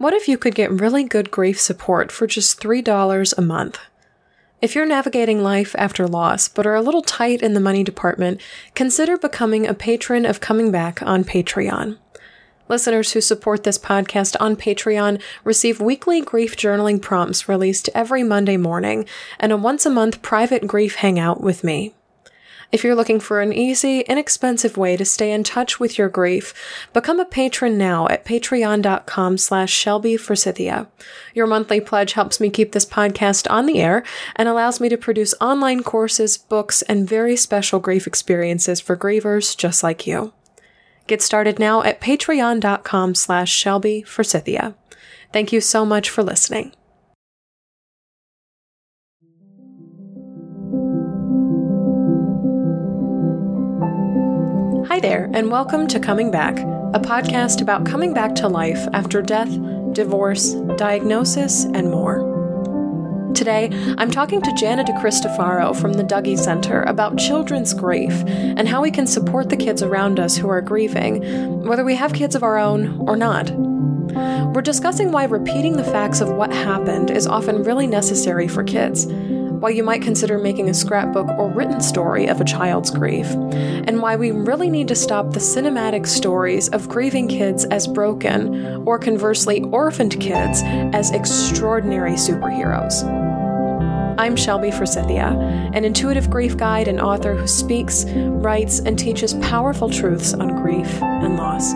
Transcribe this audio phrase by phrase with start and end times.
[0.00, 3.78] What if you could get really good grief support for just $3 a month?
[4.62, 8.40] If you're navigating life after loss but are a little tight in the money department,
[8.74, 11.98] consider becoming a patron of Coming Back on Patreon.
[12.66, 18.56] Listeners who support this podcast on Patreon receive weekly grief journaling prompts released every Monday
[18.56, 19.04] morning
[19.38, 21.94] and a once a month private grief hangout with me.
[22.72, 26.54] If you're looking for an easy, inexpensive way to stay in touch with your grief,
[26.92, 30.16] become a patron now at patreon.com slash Shelby.
[31.34, 34.04] Your monthly pledge helps me keep this podcast on the air
[34.36, 39.56] and allows me to produce online courses, books, and very special grief experiences for grievers
[39.56, 40.32] just like you.
[41.08, 44.04] Get started now at patreon.com slash Shelby.
[45.32, 46.72] Thank you so much for listening.
[55.00, 59.22] Hi there, and welcome to Coming Back, a podcast about coming back to life after
[59.22, 59.48] death,
[59.94, 63.32] divorce, diagnosis, and more.
[63.34, 68.82] Today, I'm talking to Jana DeCristofaro from the Dougy Center about children's grief and how
[68.82, 72.42] we can support the kids around us who are grieving, whether we have kids of
[72.42, 73.50] our own or not.
[74.52, 79.06] We're discussing why repeating the facts of what happened is often really necessary for kids
[79.60, 84.00] why you might consider making a scrapbook or written story of a child's grief, and
[84.00, 88.98] why we really need to stop the cinematic stories of grieving kids as broken, or
[88.98, 93.04] conversely, orphaned kids as extraordinary superheroes.
[94.18, 95.28] I'm Shelby Forsythia,
[95.74, 101.02] an intuitive grief guide and author who speaks, writes, and teaches powerful truths on grief
[101.02, 101.74] and loss.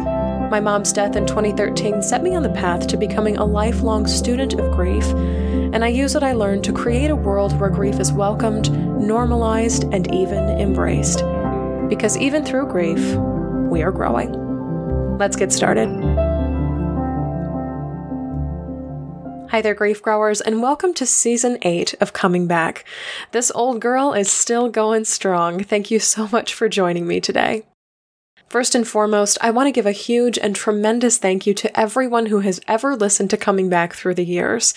[0.55, 4.55] My mom's death in 2013 set me on the path to becoming a lifelong student
[4.55, 5.05] of grief
[5.75, 9.83] and I use what I learned to create a world where grief is welcomed, normalized,
[9.93, 11.25] and even embraced.
[11.89, 13.17] Because even through grief,
[13.69, 15.19] we are growing.
[15.19, 15.89] Let's get started.
[19.51, 22.85] Hi there, grief growers, and welcome to season eight of Coming Back.
[23.33, 25.64] This old girl is still going strong.
[25.64, 27.64] Thank you so much for joining me today.
[28.55, 32.27] First and foremost, I want to give a huge and tremendous thank you to everyone
[32.27, 34.75] who has ever listened to Coming Back through the years.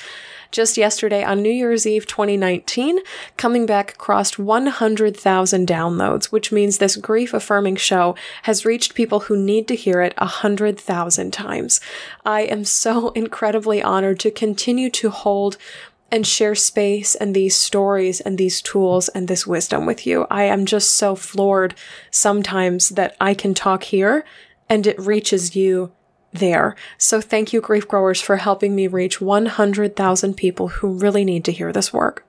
[0.49, 2.97] Just yesterday on New Year's Eve 2019,
[3.37, 9.37] Coming Back crossed 100,000 downloads, which means this grief affirming show has reached people who
[9.37, 11.79] need to hear it 100,000 times.
[12.25, 15.55] I am so incredibly honored to continue to hold
[16.11, 20.25] and share space and these stories and these tools and this wisdom with you.
[20.29, 21.75] I am just so floored
[22.11, 24.23] sometimes that I can talk here
[24.69, 25.91] and it reaches you
[26.33, 26.75] there.
[26.97, 31.51] So thank you, Grief Growers, for helping me reach 100,000 people who really need to
[31.51, 32.26] hear this work.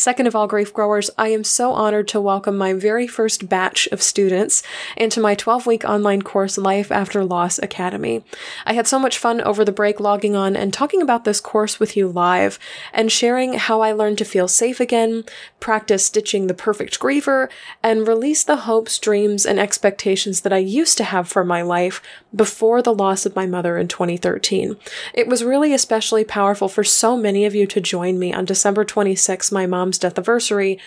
[0.00, 3.86] Second of all, grief growers, I am so honored to welcome my very first batch
[3.88, 4.62] of students
[4.96, 8.24] into my 12 week online course, Life After Loss Academy.
[8.64, 11.78] I had so much fun over the break logging on and talking about this course
[11.78, 12.58] with you live
[12.94, 15.22] and sharing how I learned to feel safe again,
[15.60, 17.50] practice stitching the perfect griever,
[17.82, 22.00] and release the hopes, dreams, and expectations that I used to have for my life
[22.34, 24.78] before the loss of my mother in 2013.
[25.12, 28.82] It was really especially powerful for so many of you to join me on December
[28.82, 30.78] 26, my mom's death anniversary.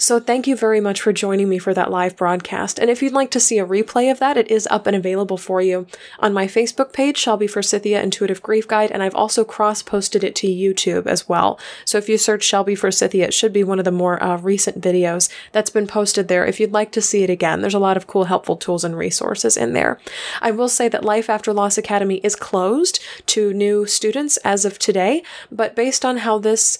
[0.00, 2.78] So thank you very much for joining me for that live broadcast.
[2.78, 5.36] And if you'd like to see a replay of that, it is up and available
[5.36, 5.88] for you
[6.20, 10.36] on my Facebook page, Shelby for Forsythia Intuitive Grief Guide, and I've also cross-posted it
[10.36, 11.58] to YouTube as well.
[11.84, 14.38] So if you search Shelby for Forsythia, it should be one of the more uh,
[14.38, 16.46] recent videos that's been posted there.
[16.46, 18.96] If you'd like to see it again, there's a lot of cool, helpful tools and
[18.96, 19.98] resources in there.
[20.40, 24.78] I will say that Life After Loss Academy is closed to new students as of
[24.78, 26.78] today, but based on how this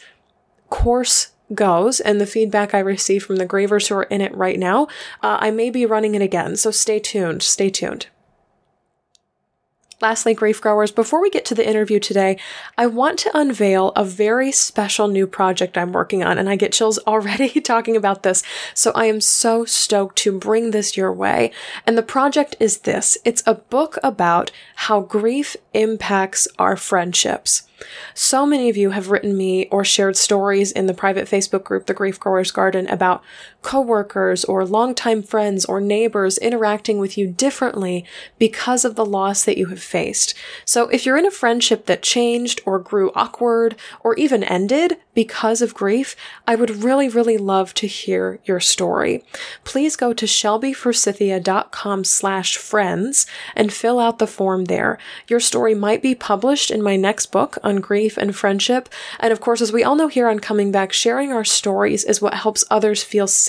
[0.70, 4.59] course goes and the feedback I receive from the grievers who are in it right
[4.59, 4.86] now,
[5.22, 6.56] uh, I may be running it again.
[6.56, 7.42] So stay tuned.
[7.42, 8.06] Stay tuned.
[10.00, 12.38] Lastly, grief growers, before we get to the interview today,
[12.76, 16.72] I want to unveil a very special new project I'm working on, and I get
[16.72, 18.44] chills already talking about this.
[18.75, 21.50] So I am so stoked to bring this your way.
[21.84, 23.19] And the project is this.
[23.25, 27.68] It's a book about how grief impacts our friendships.
[28.14, 31.86] So many of you have written me or shared stories in the private Facebook group,
[31.86, 33.22] The Grief Growers Garden, about
[33.62, 38.05] coworkers or longtime friends or neighbors interacting with you differently
[38.38, 40.32] because of the loss that you have faced.
[40.64, 45.60] So if you're in a friendship that changed or grew awkward or even ended because
[45.60, 46.14] of grief,
[46.46, 49.25] I would really, really love to hear your story.
[49.64, 53.26] Please go to shelbyforsythia.com slash friends
[53.56, 54.99] and fill out the form there.
[55.26, 58.88] Your story might be published in my next book on grief and friendship.
[59.19, 62.22] And of course, as we all know here on Coming Back, sharing our stories is
[62.22, 63.47] what helps others feel safe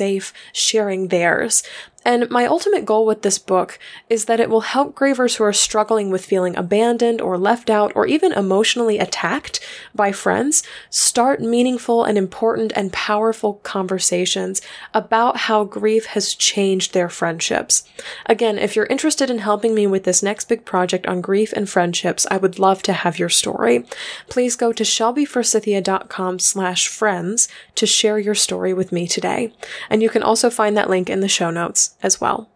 [0.53, 1.63] sharing theirs.
[2.05, 3.77] And my ultimate goal with this book
[4.09, 7.91] is that it will help grievers who are struggling with feeling abandoned or left out
[7.93, 9.59] or even emotionally attacked
[9.93, 14.61] by friends start meaningful and important and powerful conversations
[14.93, 17.83] about how grief has changed their friendships.
[18.25, 21.69] Again, if you're interested in helping me with this next big project on grief and
[21.69, 23.85] friendships, I would love to have your story.
[24.29, 29.53] Please go to shelbyforsythia.com slash friends to share your story with me today.
[29.89, 32.49] And you can also find that link in the show notes as well.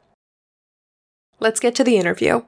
[1.40, 2.44] Let's get to the interview.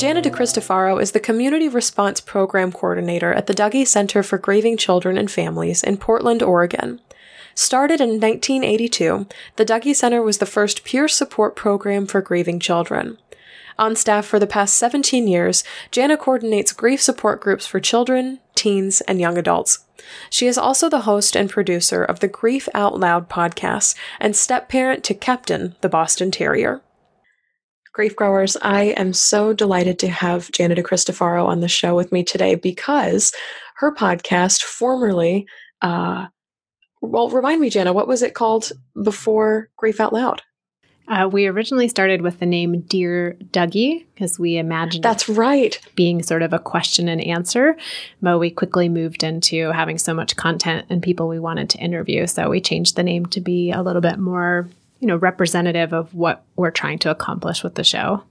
[0.00, 5.18] Jana DeCristofaro is the Community Response Program Coordinator at the Dougy Center for Grieving Children
[5.18, 7.02] and Families in Portland, Oregon.
[7.54, 9.26] Started in 1982,
[9.56, 13.18] the Dougy Center was the first peer support program for grieving children.
[13.78, 19.00] On staff for the past 17 years, Jana coordinates grief support groups for children, teens,
[19.02, 19.80] and young adults.
[20.28, 24.68] She is also the host and producer of the Grief Out Loud podcast and step
[24.68, 26.82] parent to Captain, the Boston Terrier.
[27.92, 32.22] Grief Growers, I am so delighted to have Jana DeCristofaro on the show with me
[32.22, 33.32] today because
[33.76, 35.46] her podcast, formerly
[35.82, 36.26] uh,
[37.00, 40.42] well, remind me, Jana, what was it called before Grief Out Loud?
[41.08, 46.22] Uh, we originally started with the name Dear Dougy because we imagined that's right being
[46.22, 47.76] sort of a question and answer.
[48.22, 52.28] But we quickly moved into having so much content and people we wanted to interview,
[52.28, 54.68] so we changed the name to be a little bit more,
[55.00, 58.22] you know, representative of what we're trying to accomplish with the show.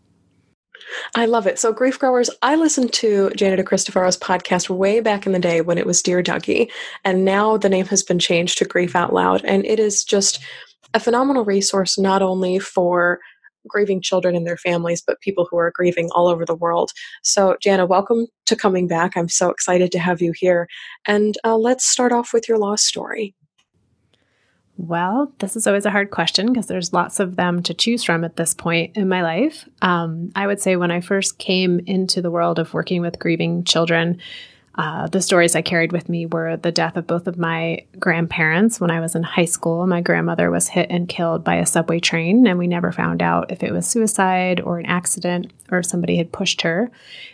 [1.16, 1.60] I love it.
[1.60, 5.78] So, Grief Growers, I listened to Jana DeCristofaro's podcast way back in the day when
[5.78, 6.72] it was Dear Dougy,
[7.04, 9.44] and now the name has been changed to Grief Out Loud.
[9.46, 10.40] And it is just
[10.94, 13.20] a phenomenal resource, not only for
[13.68, 16.92] grieving children and their families, but people who are grieving all over the world.
[17.24, 19.16] So, Jana, welcome to coming back.
[19.16, 20.68] I'm so excited to have you here.
[21.06, 23.36] And uh, let's start off with your lost story.
[24.80, 28.24] Well, this is always a hard question because there's lots of them to choose from
[28.24, 29.68] at this point in my life.
[29.82, 33.66] Um, I would say when I first came into the world of working with grieving
[33.66, 34.20] children,
[34.76, 38.80] uh, the stories I carried with me were the death of both of my grandparents
[38.80, 39.86] when I was in high school.
[39.86, 43.52] My grandmother was hit and killed by a subway train, and we never found out
[43.52, 46.90] if it was suicide or an accident or if somebody had pushed her.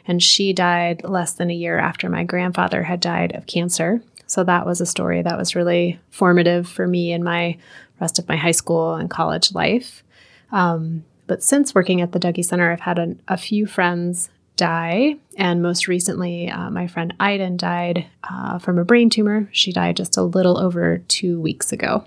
[0.07, 4.01] And she died less than a year after my grandfather had died of cancer.
[4.27, 7.57] So that was a story that was really formative for me in my
[7.99, 10.03] rest of my high school and college life.
[10.51, 15.15] Um, but since working at the Dougy Center, I've had a, a few friends die.
[15.37, 19.49] And most recently, uh, my friend Iden died uh, from a brain tumor.
[19.51, 22.05] She died just a little over two weeks ago.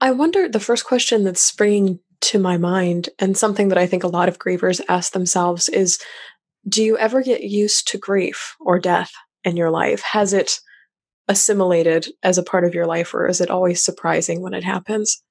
[0.00, 4.04] I wonder the first question that's springing to my mind, and something that I think
[4.04, 5.98] a lot of grievers ask themselves is
[6.68, 9.12] Do you ever get used to grief or death?
[9.44, 10.02] In your life?
[10.02, 10.60] Has it
[11.28, 15.22] assimilated as a part of your life, or is it always surprising when it happens?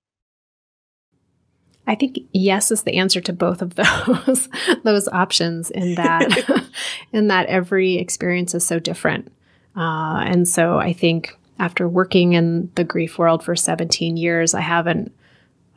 [1.88, 4.50] I think yes is the answer to both of those
[4.84, 5.70] those options.
[5.72, 6.66] In that,
[7.14, 9.32] in that every experience is so different,
[9.76, 14.62] uh, and so I think after working in the grief world for 17 years, I
[14.62, 14.88] have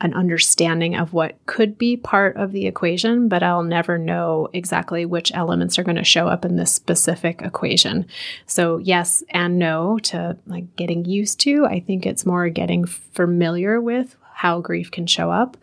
[0.01, 4.49] an an understanding of what could be part of the equation, but I'll never know
[4.53, 8.05] exactly which elements are going to show up in this specific equation.
[8.45, 11.65] So, yes and no to like getting used to.
[11.65, 15.57] I think it's more getting familiar with how grief can show up.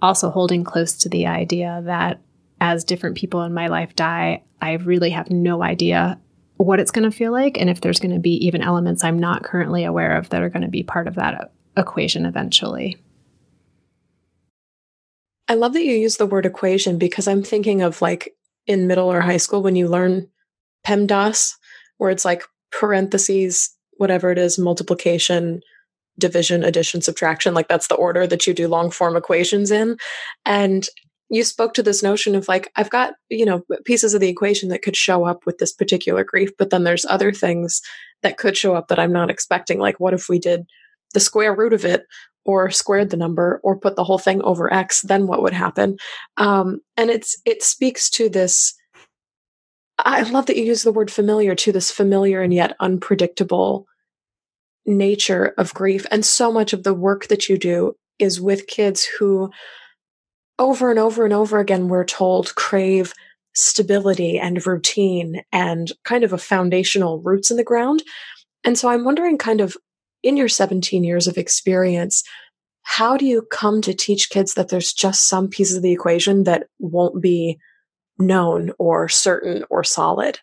[0.00, 2.20] Also, holding close to the idea that
[2.60, 6.18] as different people in my life die, I really have no idea
[6.56, 9.18] what it's going to feel like and if there's going to be even elements I'm
[9.18, 12.98] not currently aware of that are going to be part of that equation eventually.
[15.52, 18.34] I love that you use the word equation because I'm thinking of like
[18.66, 20.26] in middle or high school when you learn
[20.86, 21.52] PEMDAS,
[21.98, 23.68] where it's like parentheses,
[23.98, 25.60] whatever it is, multiplication,
[26.18, 27.52] division, addition, subtraction.
[27.52, 29.98] Like that's the order that you do long form equations in.
[30.46, 30.88] And
[31.28, 34.70] you spoke to this notion of like, I've got, you know, pieces of the equation
[34.70, 37.82] that could show up with this particular grief, but then there's other things
[38.22, 39.78] that could show up that I'm not expecting.
[39.78, 40.64] Like, what if we did
[41.12, 42.06] the square root of it
[42.44, 45.96] or squared the number or put the whole thing over x then what would happen?
[46.36, 48.74] Um, and it's it speaks to this
[49.98, 53.86] i love that you use the word familiar to this familiar and yet unpredictable
[54.86, 56.06] nature of grief.
[56.10, 59.50] And so much of the work that you do is with kids who
[60.58, 63.12] over and over and over again we're told crave
[63.54, 68.02] stability and routine and kind of a foundational roots in the ground.
[68.64, 69.76] And so i'm wondering kind of
[70.22, 72.22] in your 17 years of experience,
[72.82, 76.44] how do you come to teach kids that there's just some pieces of the equation
[76.44, 77.58] that won't be
[78.18, 80.40] known or certain or solid?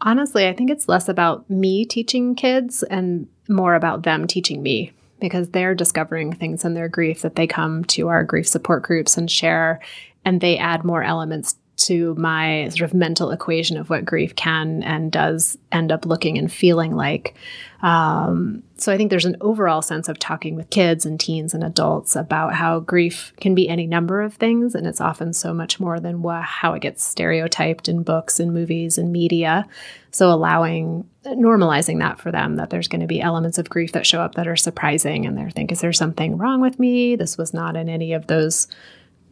[0.00, 4.92] Honestly, I think it's less about me teaching kids and more about them teaching me
[5.20, 9.16] because they're discovering things in their grief that they come to our grief support groups
[9.16, 9.80] and share,
[10.24, 14.82] and they add more elements to my sort of mental equation of what grief can
[14.82, 17.34] and does end up looking and feeling like.
[17.80, 21.62] Um, so I think there's an overall sense of talking with kids and teens and
[21.62, 25.78] adults about how grief can be any number of things, and it's often so much
[25.78, 29.66] more than wh- how it gets stereotyped in books and movies and media.
[30.10, 34.06] So allowing normalizing that for them that there's going to be elements of grief that
[34.06, 37.14] show up that are surprising, and they're think, is there something wrong with me?
[37.14, 38.66] This was not in any of those,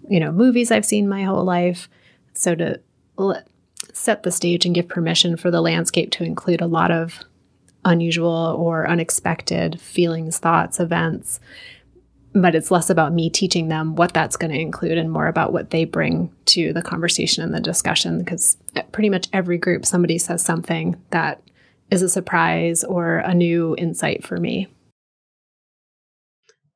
[0.09, 1.89] you know, movies I've seen my whole life.
[2.37, 2.81] So to
[3.93, 7.21] set the stage and give permission for the landscape to include a lot of
[7.85, 11.41] unusual or unexpected feelings, thoughts, events.
[12.35, 15.53] But it's less about me teaching them what that's going to include and more about
[15.53, 18.19] what they bring to the conversation and the discussion.
[18.19, 18.59] Because
[18.93, 21.41] pretty much every group, somebody says something that
[21.91, 24.69] is a surprise or a new insight for me.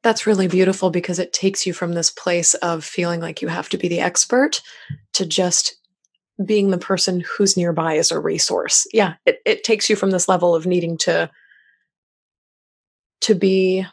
[0.03, 3.69] That's really beautiful because it takes you from this place of feeling like you have
[3.71, 4.63] to be the expert
[5.15, 5.77] to just
[6.45, 8.87] being the person who's nearby as a resource.
[8.93, 11.31] Yeah, it, it takes you from this level of needing to
[13.23, 13.85] to be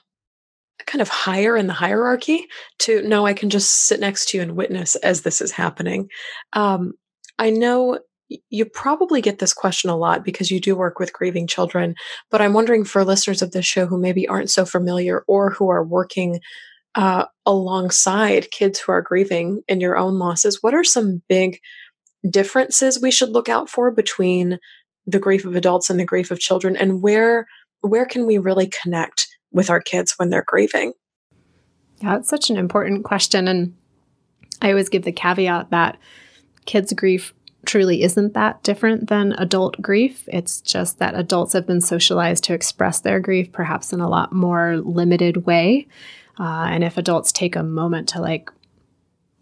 [0.85, 2.47] kind of higher in the hierarchy
[2.79, 6.09] to no, I can just sit next to you and witness as this is happening.
[6.53, 6.93] Um,
[7.37, 7.99] I know
[8.49, 11.95] you probably get this question a lot because you do work with grieving children,
[12.29, 15.69] but I'm wondering for listeners of this show who maybe aren't so familiar or who
[15.69, 16.39] are working
[16.97, 21.59] uh, alongside kids who are grieving in your own losses, what are some big
[22.27, 24.57] differences we should look out for between
[25.05, 27.47] the grief of adults and the grief of children, and where
[27.81, 30.91] where can we really connect with our kids when they're grieving?
[31.99, 33.75] Yeah, it's such an important question, and
[34.59, 35.99] I always give the caveat that
[36.65, 37.31] kids' grief
[37.67, 40.27] truly isn't that different than adult grief.
[40.27, 44.33] It's just that adults have been socialized to express their grief perhaps in a lot
[44.33, 45.87] more limited way.
[46.39, 48.51] Uh, and if adults take a moment to like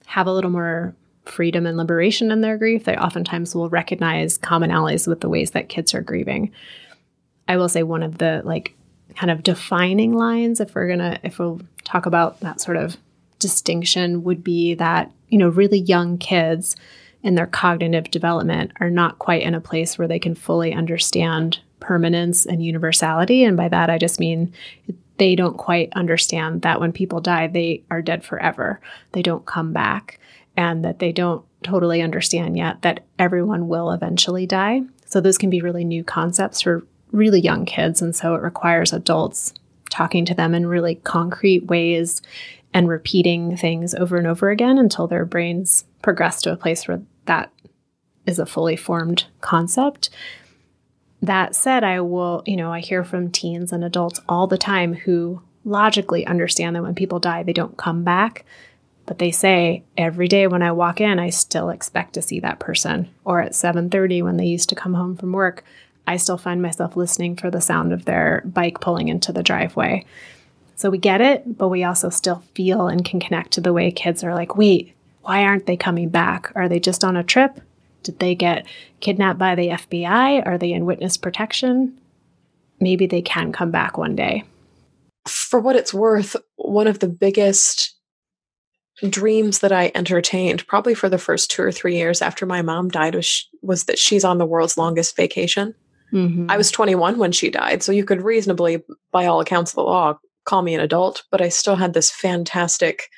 [0.06, 5.08] have a little more freedom and liberation in their grief, they oftentimes will recognize commonalities
[5.08, 6.52] with the ways that kids are grieving.
[7.48, 8.76] I will say one of the like
[9.16, 12.98] kind of defining lines, if we're gonna, if we'll talk about that sort of
[13.40, 16.76] distinction, would be that, you know, really young kids
[17.24, 21.60] in their cognitive development are not quite in a place where they can fully understand
[21.80, 23.44] permanence and universality.
[23.44, 24.54] And by that, I just mean
[25.18, 28.82] they don't quite understand that when people die, they are dead forever.
[29.14, 30.20] They don't come back,
[30.58, 34.82] and that they don't totally understand yet that everyone will eventually die.
[35.06, 38.02] So, those can be really new concepts for really young kids.
[38.02, 39.54] And so, it requires adults
[39.90, 42.22] talking to them in really concrete ways
[42.74, 47.02] and repeating things over and over again until their brains progress to a place where
[47.26, 47.52] that
[48.26, 50.10] is a fully formed concept.
[51.26, 54.94] That said, I will, you know, I hear from teens and adults all the time
[54.94, 58.46] who logically understand that when people die, they don't come back.
[59.08, 62.60] But they say every day when I walk in, I still expect to see that
[62.60, 63.10] person.
[63.24, 65.64] Or at 7:30 when they used to come home from work,
[66.06, 70.06] I still find myself listening for the sound of their bike pulling into the driveway.
[70.76, 73.90] So we get it, but we also still feel and can connect to the way
[73.92, 76.52] kids are like, wait, why aren't they coming back?
[76.54, 77.62] Are they just on a trip?
[78.06, 78.68] Did they get
[79.00, 80.46] kidnapped by the FBI?
[80.46, 82.00] Are they in witness protection?
[82.80, 84.44] Maybe they can come back one day.
[85.28, 87.96] For what it's worth, one of the biggest
[89.10, 92.90] dreams that I entertained, probably for the first two or three years after my mom
[92.90, 95.74] died, was, was that she's on the world's longest vacation.
[96.14, 96.46] Mm-hmm.
[96.50, 99.84] I was 21 when she died, so you could reasonably, by all accounts of the
[99.84, 103.10] law, call me an adult, but I still had this fantastic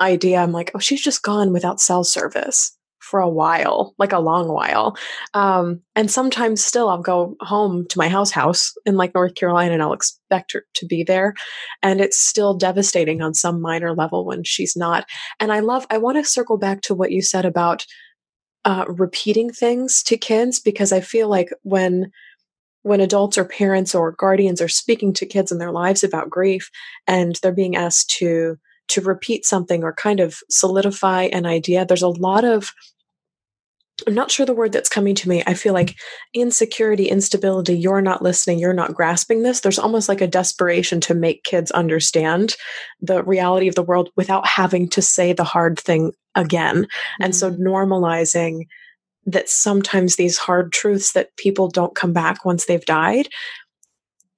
[0.00, 0.38] idea.
[0.38, 2.75] I'm like, oh, she's just gone without cell service
[3.06, 4.96] for a while, like a long while.
[5.32, 9.74] Um, and sometimes still I'll go home to my house house in like North Carolina
[9.74, 11.34] and I'll expect her to be there.
[11.82, 15.06] And it's still devastating on some minor level when she's not.
[15.38, 17.86] And I love, I want to circle back to what you said about
[18.64, 22.10] uh, repeating things to kids because I feel like when
[22.82, 26.70] when adults or parents or guardians are speaking to kids in their lives about grief
[27.08, 28.56] and they're being asked to
[28.88, 31.84] to repeat something or kind of solidify an idea.
[31.84, 32.70] There's a lot of
[34.06, 35.42] I'm not sure the word that's coming to me.
[35.46, 35.96] I feel like
[36.34, 39.60] insecurity, instability, you're not listening, you're not grasping this.
[39.60, 42.56] There's almost like a desperation to make kids understand
[43.00, 46.82] the reality of the world without having to say the hard thing again.
[46.82, 47.22] Mm-hmm.
[47.22, 47.66] And so mm-hmm.
[47.66, 48.66] normalizing
[49.24, 53.28] that sometimes these hard truths that people don't come back once they've died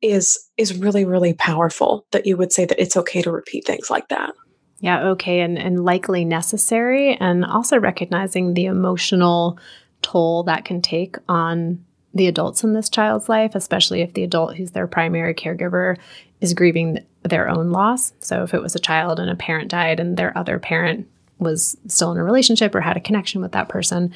[0.00, 3.90] is is really really powerful that you would say that it's okay to repeat things
[3.90, 4.32] like that
[4.80, 9.58] yeah okay and and likely necessary and also recognizing the emotional
[10.02, 14.56] toll that can take on the adults in this child's life especially if the adult
[14.56, 15.96] who's their primary caregiver
[16.40, 20.00] is grieving their own loss so if it was a child and a parent died
[20.00, 21.06] and their other parent
[21.38, 24.12] was still in a relationship or had a connection with that person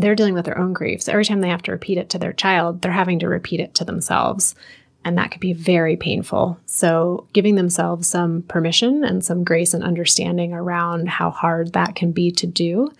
[0.00, 1.02] they're dealing with their own grief.
[1.02, 3.60] So every time they have to repeat it to their child, they're having to repeat
[3.60, 4.54] it to themselves.
[5.04, 6.58] And that could be very painful.
[6.66, 12.12] So, giving themselves some permission and some grace and understanding around how hard that can
[12.12, 12.92] be to do.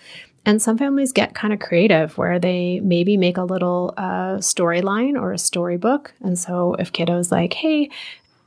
[0.47, 5.21] And some families get kind of creative where they maybe make a little uh, storyline
[5.21, 6.15] or a storybook.
[6.23, 7.91] And so, if kiddo's like, hey,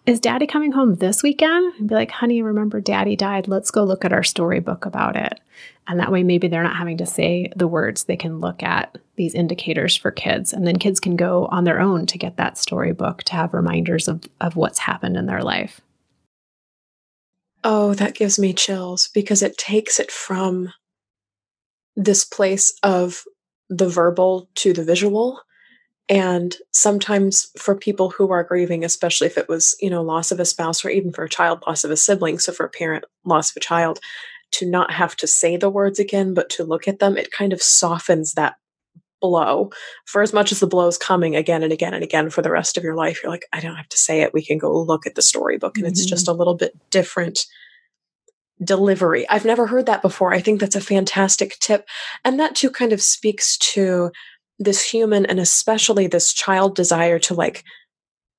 [0.06, 1.74] is daddy coming home this weekend?
[1.78, 3.48] And be like, honey, remember daddy died.
[3.48, 5.40] Let's go look at our storybook about it.
[5.88, 8.06] And that way, maybe they're not having to say the words.
[8.06, 10.54] They can look at these indicators for kids.
[10.54, 14.08] And then kids can go on their own to get that storybook to have reminders
[14.08, 15.82] of, of what's happened in their life.
[17.64, 20.72] Oh, that gives me chills because it takes it from
[21.96, 23.24] this place of
[23.70, 25.40] the verbal to the visual.
[26.10, 30.40] And sometimes for people who are grieving, especially if it was, you know, loss of
[30.40, 33.06] a spouse or even for a child, loss of a sibling, so for a parent,
[33.24, 34.00] loss of a child,
[34.54, 37.54] to not have to say the words again, but to look at them, it kind
[37.54, 38.56] of softens that
[39.22, 39.72] blow.
[40.06, 42.52] For as much as the blow is coming again and again and again for the
[42.52, 44.34] rest of your life, you're like, I don't have to say it.
[44.34, 45.78] We can go look at the storybook.
[45.78, 45.92] And mm-hmm.
[45.92, 46.36] it's just mm-hmm.
[46.36, 47.46] a little bit different
[48.64, 49.28] delivery.
[49.30, 50.34] I've never heard that before.
[50.34, 51.88] I think that's a fantastic tip.
[52.24, 54.12] And that too kind of speaks to
[54.60, 57.64] this human and especially this child desire to like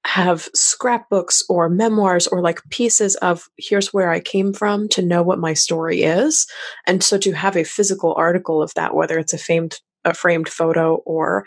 [0.06, 5.22] have scrapbooks or memoirs or like pieces of here's where I came from to know
[5.22, 6.46] what my story is.
[6.86, 10.48] And so to have a physical article of that, whether it's a framed, a framed
[10.48, 11.46] photo or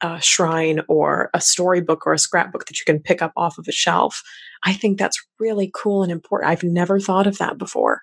[0.00, 3.68] a shrine or a storybook or a scrapbook that you can pick up off of
[3.68, 4.22] a shelf,
[4.62, 6.50] I think that's really cool and important.
[6.50, 8.02] I've never thought of that before.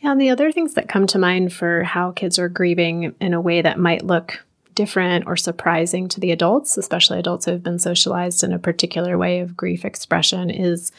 [0.00, 3.34] Yeah, and the other things that come to mind for how kids are grieving in
[3.34, 4.44] a way that might look
[4.78, 9.18] different or surprising to the adults, especially adults who have been socialized in a particular
[9.18, 10.92] way of grief expression, is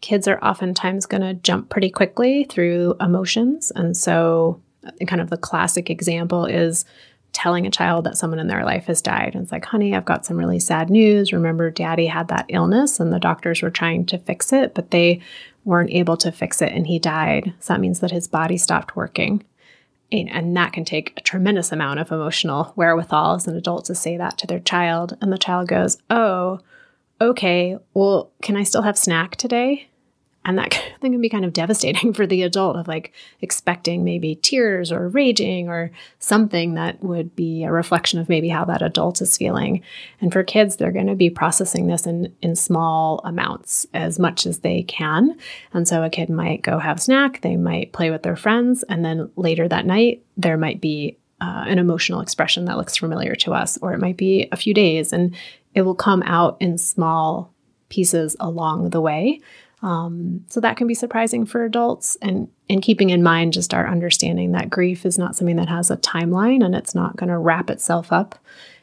[0.00, 3.70] kids are oftentimes going to jump pretty quickly through emotions.
[3.76, 6.84] And so, uh, kind of the classic example is
[7.32, 9.34] telling a child that someone in their life has died.
[9.34, 11.32] And it's like, honey, I've got some really sad news.
[11.32, 15.20] Remember, daddy had that illness and the doctors were trying to fix it, but they
[15.64, 17.54] weren't able to fix it and he died.
[17.60, 19.44] So that means that his body stopped working.
[20.12, 24.16] And that can take a tremendous amount of emotional wherewithal as an adult to say
[24.16, 25.16] that to their child.
[25.20, 26.60] And the child goes, Oh,
[27.20, 29.88] okay, well, can I still have snack today?
[30.46, 34.36] And that thing can be kind of devastating for the adult of like expecting maybe
[34.36, 39.20] tears or raging or something that would be a reflection of maybe how that adult
[39.20, 39.82] is feeling.
[40.20, 44.46] And for kids, they're going to be processing this in, in small amounts as much
[44.46, 45.36] as they can.
[45.74, 49.04] And so a kid might go have snack, they might play with their friends, and
[49.04, 53.52] then later that night, there might be uh, an emotional expression that looks familiar to
[53.52, 55.36] us, or it might be a few days and
[55.74, 57.52] it will come out in small
[57.88, 59.40] pieces along the way.
[59.86, 63.86] Um, so that can be surprising for adults, and in keeping in mind just our
[63.86, 67.38] understanding that grief is not something that has a timeline and it's not going to
[67.38, 68.36] wrap itself up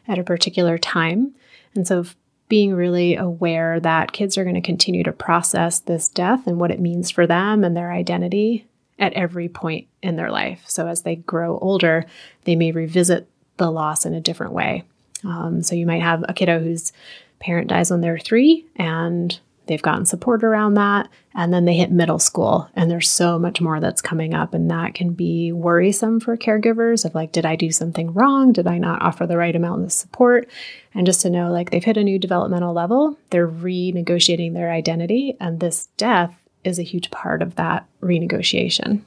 [0.07, 1.35] at a particular time.
[1.75, 2.05] And so
[2.47, 6.71] being really aware that kids are going to continue to process this death and what
[6.71, 8.65] it means for them and their identity
[8.97, 10.63] at every point in their life.
[10.67, 12.05] So as they grow older,
[12.45, 14.83] they may revisit the loss in a different way.
[15.25, 16.93] Um, so you might have a kiddo whose
[17.39, 21.09] parent dies when they're three and they've gotten support around that.
[21.35, 24.53] And then they hit middle school, and there's so much more that's coming up.
[24.53, 28.51] And that can be worrisome for caregivers of like, did I do something wrong?
[28.51, 30.49] Did I not offer the right amount of support?
[30.93, 35.35] And just to know, like, they've hit a new developmental level, they're renegotiating their identity.
[35.39, 39.01] And this death is a huge part of that renegotiation.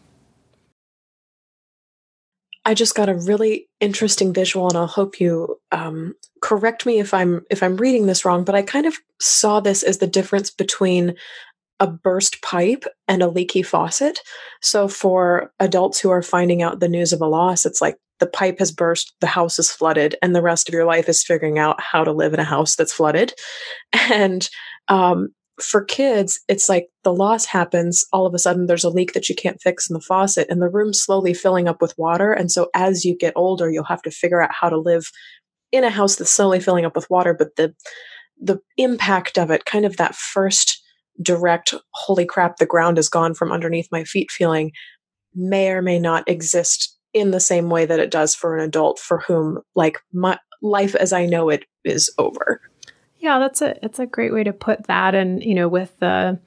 [2.66, 7.14] I just got a really interesting visual, and I'll hope you um, correct me if
[7.14, 8.42] I'm if I'm reading this wrong.
[8.42, 11.14] But I kind of saw this as the difference between
[11.78, 14.18] a burst pipe and a leaky faucet.
[14.62, 18.26] So for adults who are finding out the news of a loss, it's like the
[18.26, 21.60] pipe has burst, the house is flooded, and the rest of your life is figuring
[21.60, 23.32] out how to live in a house that's flooded.
[24.10, 24.48] And
[24.88, 25.28] um,
[25.60, 28.04] for kids, it's like the loss happens.
[28.12, 30.60] All of a sudden, there's a leak that you can't fix in the faucet, and
[30.60, 32.32] the room's slowly filling up with water.
[32.32, 35.10] And so, as you get older, you'll have to figure out how to live
[35.72, 37.34] in a house that's slowly filling up with water.
[37.34, 37.74] But the
[38.40, 40.82] the impact of it, kind of that first
[41.22, 44.72] direct, holy crap, the ground is gone from underneath my feet feeling,
[45.34, 48.98] may or may not exist in the same way that it does for an adult
[48.98, 52.60] for whom, like, my life as I know it is over.
[53.26, 56.38] Yeah, that's a it's a great way to put that and you know with the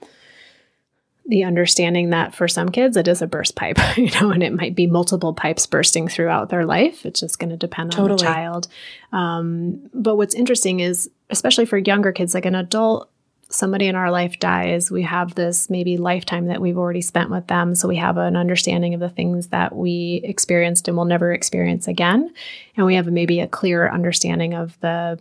[1.25, 4.53] the understanding that for some kids it is a burst pipe, you know, and it
[4.53, 7.05] might be multiple pipes bursting throughout their life.
[7.05, 8.11] It's just going to depend totally.
[8.11, 8.67] on the child.
[9.11, 13.09] Um, but what's interesting is, especially for younger kids, like an adult,
[13.49, 17.47] somebody in our life dies, we have this maybe lifetime that we've already spent with
[17.47, 17.75] them.
[17.75, 21.89] So we have an understanding of the things that we experienced and will never experience
[21.89, 22.33] again.
[22.77, 25.19] And we have maybe a clearer understanding of the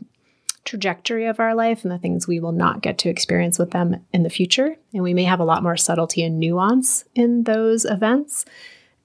[0.69, 4.05] trajectory of our life and the things we will not get to experience with them
[4.13, 4.77] in the future.
[4.93, 8.45] And we may have a lot more subtlety and nuance in those events.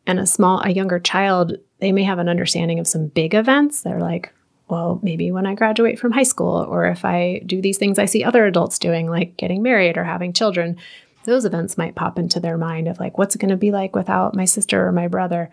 [0.05, 3.81] And a small, a younger child, they may have an understanding of some big events.
[3.81, 4.33] They're like,
[4.67, 8.05] well, maybe when I graduate from high school, or if I do these things I
[8.05, 10.77] see other adults doing, like getting married or having children,
[11.23, 13.95] those events might pop into their mind of like, what's it going to be like
[13.95, 15.49] without my sister or my brother?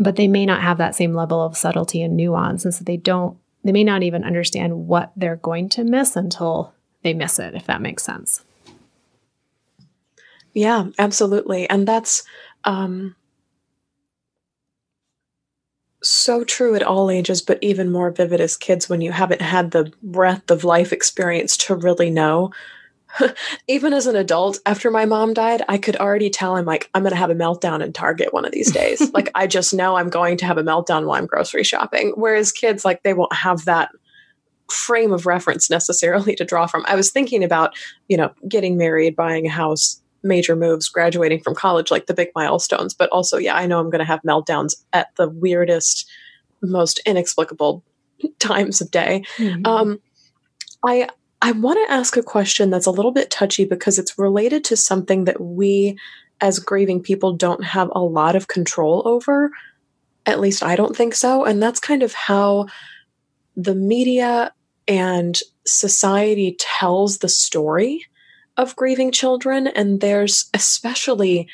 [0.00, 2.64] But they may not have that same level of subtlety and nuance.
[2.64, 6.72] And so they don't they may not even understand what they're going to miss until
[7.02, 8.44] they miss it, if that makes sense.
[10.52, 11.68] Yeah, absolutely.
[11.68, 12.24] And that's
[12.64, 13.14] um,
[16.02, 19.70] so true at all ages, but even more vivid as kids when you haven't had
[19.70, 22.50] the breadth of life experience to really know
[23.68, 27.02] even as an adult, after my mom died, I could already tell I'm like, I'm
[27.02, 29.10] going to have a meltdown in Target one of these days.
[29.14, 32.12] like, I just know I'm going to have a meltdown while I'm grocery shopping.
[32.16, 33.90] Whereas kids, like, they won't have that
[34.70, 36.84] frame of reference necessarily to draw from.
[36.86, 37.76] I was thinking about,
[38.08, 42.28] you know, getting married, buying a house, major moves, graduating from college, like the big
[42.34, 42.94] milestones.
[42.94, 46.08] But also, yeah, I know I'm going to have meltdowns at the weirdest,
[46.62, 47.84] most inexplicable
[48.38, 49.22] times of day.
[49.36, 49.66] Mm-hmm.
[49.66, 50.00] Um,
[50.84, 51.08] I
[51.42, 54.76] I want to ask a question that's a little bit touchy because it's related to
[54.76, 55.98] something that we
[56.40, 59.50] as grieving people don't have a lot of control over.
[60.24, 61.44] At least I don't think so.
[61.44, 62.66] And that's kind of how
[63.56, 64.52] the media
[64.88, 68.06] and society tells the story
[68.56, 69.66] of grieving children.
[69.66, 71.48] And there's, especially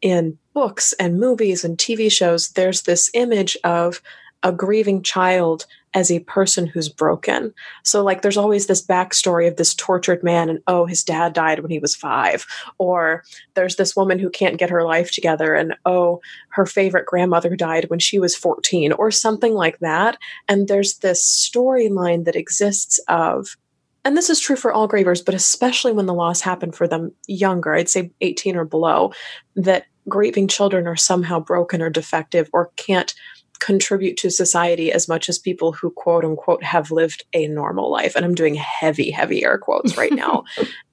[0.00, 4.00] in books and movies and TV shows, there's this image of
[4.44, 7.54] a grieving child as a person who's broken.
[7.82, 11.60] So, like, there's always this backstory of this tortured man, and oh, his dad died
[11.60, 12.46] when he was five.
[12.78, 17.56] Or there's this woman who can't get her life together, and oh, her favorite grandmother
[17.56, 20.18] died when she was 14, or something like that.
[20.48, 23.56] And there's this storyline that exists of,
[24.04, 27.12] and this is true for all grievers, but especially when the loss happened for them
[27.26, 29.14] younger, I'd say 18 or below,
[29.56, 33.14] that grieving children are somehow broken or defective or can't
[33.60, 38.14] contribute to society as much as people who quote unquote have lived a normal life.
[38.14, 40.44] And I'm doing heavy, heavy air quotes right now.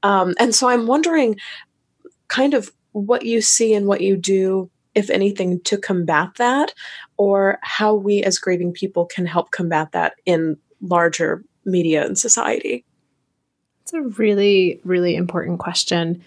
[0.03, 1.37] um, and so I'm wondering
[2.27, 6.73] kind of what you see and what you do, if anything, to combat that,
[7.17, 12.85] or how we as grieving people can help combat that in larger media and society.
[13.83, 16.23] It's a really, really important question.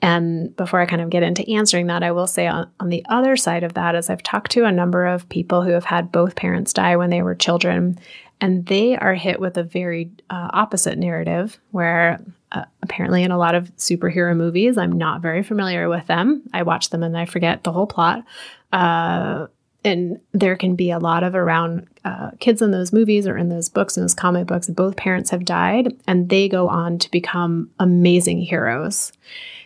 [0.00, 3.04] And before I kind of get into answering that, I will say on, on the
[3.08, 6.12] other side of that is I've talked to a number of people who have had
[6.12, 7.98] both parents die when they were children,
[8.40, 12.20] and they are hit with a very uh, opposite narrative where
[12.52, 16.42] uh, apparently in a lot of superhero movies, I'm not very familiar with them.
[16.52, 18.24] I watch them and I forget the whole plot.
[18.72, 19.48] Uh,
[19.84, 23.48] and there can be a lot of around uh, kids in those movies or in
[23.48, 27.10] those books, in those comic books, both parents have died and they go on to
[27.10, 29.12] become amazing heroes.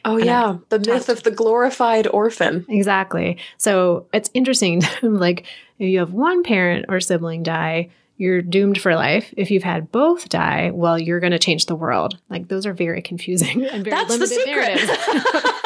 [0.05, 0.57] Oh, and yeah.
[0.69, 2.67] The myth of the glorified orphan.
[2.69, 3.38] Exactly.
[3.57, 4.83] So it's interesting.
[5.03, 5.47] like,
[5.79, 9.33] if you have one parent or sibling die, you're doomed for life.
[9.37, 12.19] If you've had both die, well, you're going to change the world.
[12.29, 15.53] Like, those are very confusing and very That's limited the narratives.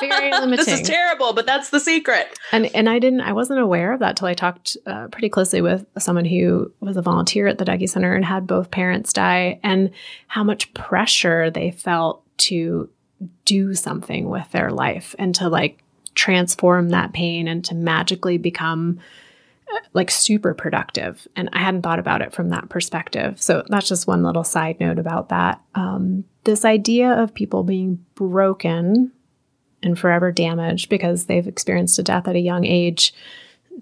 [0.00, 0.64] very limiting.
[0.64, 2.38] this is terrible, but that's the secret.
[2.52, 5.60] And and I didn't, I wasn't aware of that till I talked uh, pretty closely
[5.60, 9.60] with someone who was a volunteer at the Dougy Center and had both parents die,
[9.62, 9.90] and
[10.26, 12.88] how much pressure they felt to
[13.44, 15.82] do something with their life and to like
[16.14, 18.98] transform that pain and to magically become
[19.72, 21.26] uh, like super productive.
[21.36, 23.40] And I hadn't thought about it from that perspective.
[23.40, 25.60] So that's just one little side note about that.
[25.74, 29.12] Um, this idea of people being broken
[29.82, 33.14] and forever damaged because they've experienced a death at a young age,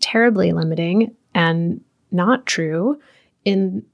[0.01, 3.01] terribly limiting and not true.
[3.44, 3.85] In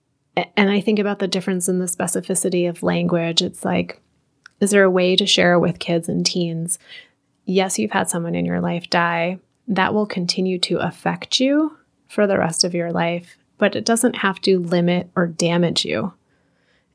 [0.56, 3.40] and I think about the difference in the specificity of language.
[3.40, 4.00] It's like
[4.64, 6.78] is there a way to share with kids and teens?
[7.44, 9.38] Yes, you've had someone in your life die.
[9.68, 11.76] That will continue to affect you
[12.08, 16.14] for the rest of your life, but it doesn't have to limit or damage you,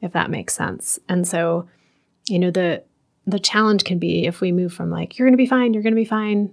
[0.01, 0.99] if that makes sense.
[1.07, 1.69] And so,
[2.27, 2.83] you know, the
[3.27, 5.83] the challenge can be if we move from like, you're going to be fine, you're
[5.83, 6.51] going to be fine,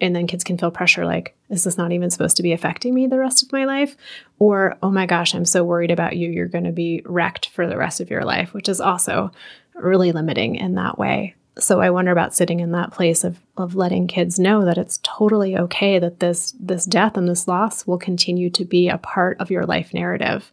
[0.00, 2.92] and then kids can feel pressure like, is this not even supposed to be affecting
[2.92, 3.96] me the rest of my life?
[4.40, 7.66] Or, oh my gosh, I'm so worried about you, you're going to be wrecked for
[7.66, 9.30] the rest of your life, which is also
[9.78, 11.34] really limiting in that way.
[11.58, 15.00] So I wonder about sitting in that place of, of letting kids know that it's
[15.02, 19.40] totally okay that this this death and this loss will continue to be a part
[19.40, 20.52] of your life narrative.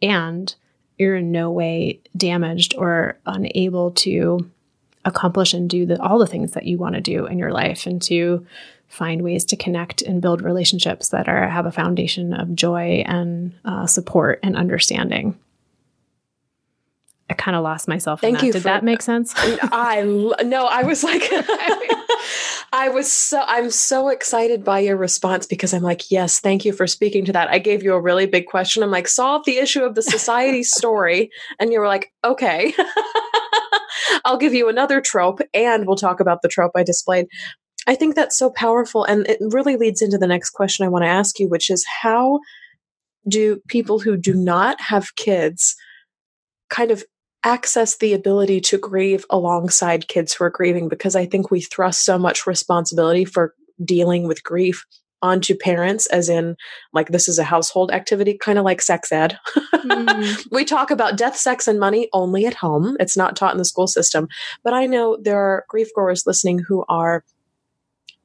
[0.00, 0.54] And
[0.98, 4.50] you're in no way damaged or unable to
[5.04, 7.86] accomplish and do the, all the things that you want to do in your life
[7.86, 8.46] and to
[8.88, 13.52] find ways to connect and build relationships that are have a foundation of joy and
[13.64, 15.38] uh, support and understanding.
[17.30, 18.20] I kind of lost myself.
[18.20, 18.52] Thank you.
[18.52, 19.32] Did for, that make sense?
[19.36, 20.02] I
[20.44, 21.22] no, I was like,
[22.72, 26.72] I was so I'm so excited by your response because I'm like, yes, thank you
[26.72, 27.48] for speaking to that.
[27.48, 28.82] I gave you a really big question.
[28.82, 32.74] I'm like, solve the issue of the society story, and you were like, okay.
[34.26, 37.26] I'll give you another trope, and we'll talk about the trope I displayed.
[37.86, 39.04] I think that's so powerful.
[39.04, 41.84] And it really leads into the next question I want to ask you, which is
[42.02, 42.40] how
[43.28, 45.76] do people who do not have kids
[46.70, 47.04] kind of
[47.44, 50.88] access the ability to grieve alongside kids who are grieving?
[50.88, 53.54] Because I think we thrust so much responsibility for
[53.84, 54.84] dealing with grief
[55.22, 56.54] onto parents as in
[56.92, 60.46] like this is a household activity kind of like sex ed mm.
[60.52, 63.64] we talk about death sex and money only at home it's not taught in the
[63.64, 64.28] school system
[64.62, 67.24] but i know there are grief growers listening who are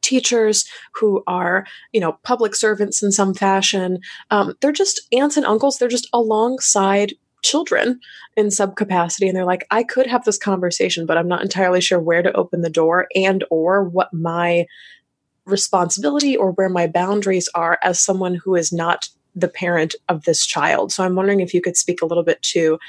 [0.01, 3.99] teachers who are, you know, public servants in some fashion.
[4.31, 5.77] Um, they're just aunts and uncles.
[5.77, 7.99] They're just alongside children
[8.35, 11.81] in some capacity and they're like i could have this conversation but i'm not entirely
[11.81, 14.65] sure where to open the door and or what my
[15.45, 20.45] responsibility or where my boundaries are as someone who is not the parent of this
[20.45, 20.91] child.
[20.91, 22.79] So i'm wondering if you could speak a little bit to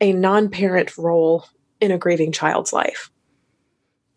[0.00, 1.46] a non-parent role
[1.80, 3.10] in a grieving child's life.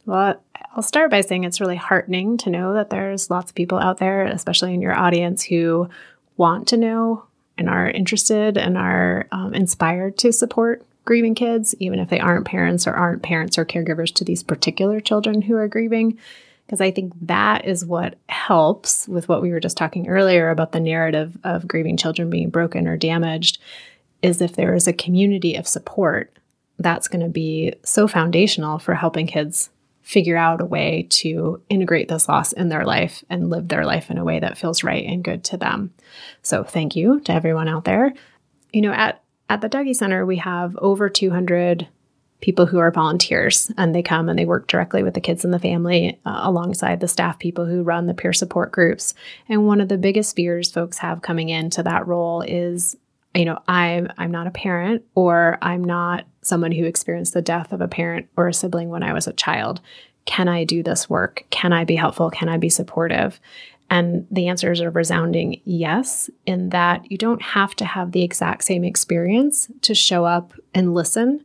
[0.06, 0.42] Well,
[0.76, 3.98] I'll start by saying it's really heartening to know that there's lots of people out
[3.98, 5.90] there, especially in your audience, who
[6.38, 7.26] want to know
[7.60, 12.46] and are interested and are um, inspired to support grieving kids, even if they aren't
[12.46, 16.18] parents or aren't parents or caregivers to these particular children who are grieving.
[16.66, 20.72] Because I think that is what helps with what we were just talking earlier about
[20.72, 23.58] the narrative of grieving children being broken or damaged,
[24.22, 26.32] is if there is a community of support,
[26.78, 29.70] that's going to be so foundational for helping kids
[30.10, 34.10] figure out a way to integrate this loss in their life and live their life
[34.10, 35.94] in a way that feels right and good to them.
[36.42, 38.16] So thank you to everyone out there.
[38.74, 41.88] You know, at at the Dougy Center, we have over 200
[42.42, 45.54] people who are volunteers and they come and they work directly with the kids and
[45.54, 49.14] the family uh, alongside the staff people who run the peer support groups.
[49.48, 52.98] And one of the biggest fears folks have coming into that role is
[53.36, 57.72] you know, I'm I'm not a parent or I'm not someone who experienced the death
[57.72, 59.82] of a parent or a sibling when I was a child.
[60.26, 61.46] Can I do this work?
[61.50, 62.30] Can I be helpful?
[62.30, 63.40] Can I be supportive?
[63.90, 68.64] And the answers are resounding yes, in that you don't have to have the exact
[68.64, 71.44] same experience to show up and listen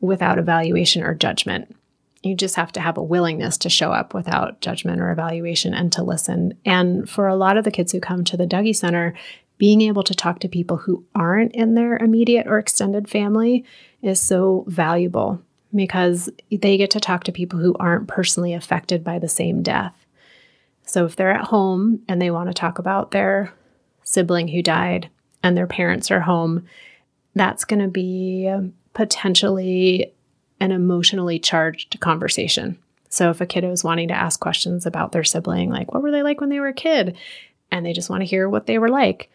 [0.00, 1.74] without evaluation or judgment.
[2.22, 5.92] You just have to have a willingness to show up without judgment or evaluation and
[5.92, 6.58] to listen.
[6.64, 9.14] And for a lot of the kids who come to the Dougy Center,
[9.58, 13.64] being able to talk to people who aren't in their immediate or extended family
[14.02, 15.40] is so valuable
[15.74, 19.94] because they get to talk to people who aren't personally affected by the same death.
[20.84, 23.52] So if they're at home and they want to talk about their
[24.04, 25.10] sibling who died
[25.42, 26.66] and their parents are home,
[27.34, 28.50] that's going to be
[28.94, 30.12] potentially
[30.60, 32.78] an emotionally charged conversation.
[33.08, 36.10] So if a kiddo is wanting to ask questions about their sibling, like what were
[36.10, 37.16] they like when they were a kid?
[37.70, 39.30] And they just want to hear what they were like,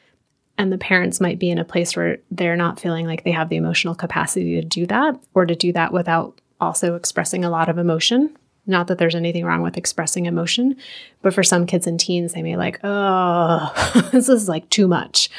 [0.61, 3.49] and the parents might be in a place where they're not feeling like they have
[3.49, 7.67] the emotional capacity to do that or to do that without also expressing a lot
[7.67, 8.37] of emotion.
[8.67, 10.75] Not that there's anything wrong with expressing emotion,
[11.23, 15.31] but for some kids and teens, they may like, oh, this is like too much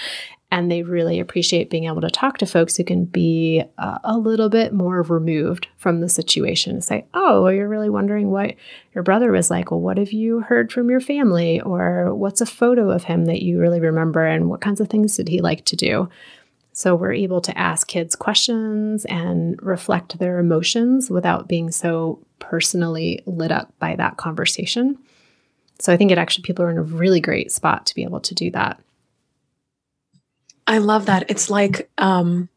[0.53, 4.19] and they really appreciate being able to talk to folks who can be uh, a
[4.19, 8.55] little bit more removed from the situation and say oh well, you're really wondering what
[8.95, 9.71] your brother was like.
[9.71, 11.61] Well what have you heard from your family?
[11.63, 14.27] Or what's a photo of him that you really remember?
[14.27, 16.11] And what kinds of things did he like to do?
[16.75, 23.23] So we're able to ask kids questions and reflect their emotions without being so personally
[23.25, 24.99] lit up by that conversation.
[25.79, 28.21] So i think it actually people are in a really great spot to be able
[28.21, 28.79] to do that
[30.67, 31.31] I love that.
[31.31, 32.49] It's like um,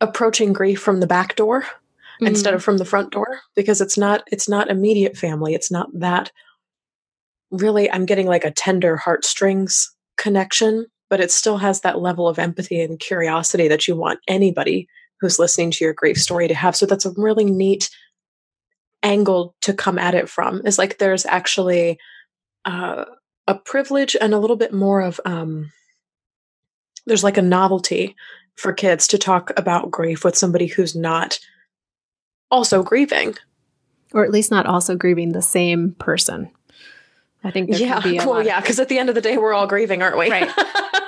[0.00, 2.26] approaching grief from the back door mm-hmm.
[2.26, 5.54] instead of from the front door because it's not it's not immediate family.
[5.54, 6.30] It's not that
[7.50, 12.38] really I'm getting like a tender heartstrings connection, but it still has that level of
[12.38, 14.88] empathy and curiosity that you want anybody
[15.20, 16.74] who's listening to your grief story to have.
[16.76, 17.90] So that's a really neat
[19.02, 20.62] angle to come at it from.
[20.64, 21.98] Is like there's actually
[22.64, 23.04] uh,
[23.46, 25.70] a privilege and a little bit more of um
[27.06, 28.16] there's like a novelty
[28.54, 31.38] for kids to talk about grief with somebody who's not
[32.50, 33.36] also grieving.
[34.12, 36.50] Or at least not also grieving the same person.
[37.42, 40.02] I think yeah well yeah because at the end of the day we're all grieving
[40.02, 40.30] aren't we?
[40.30, 40.50] Right.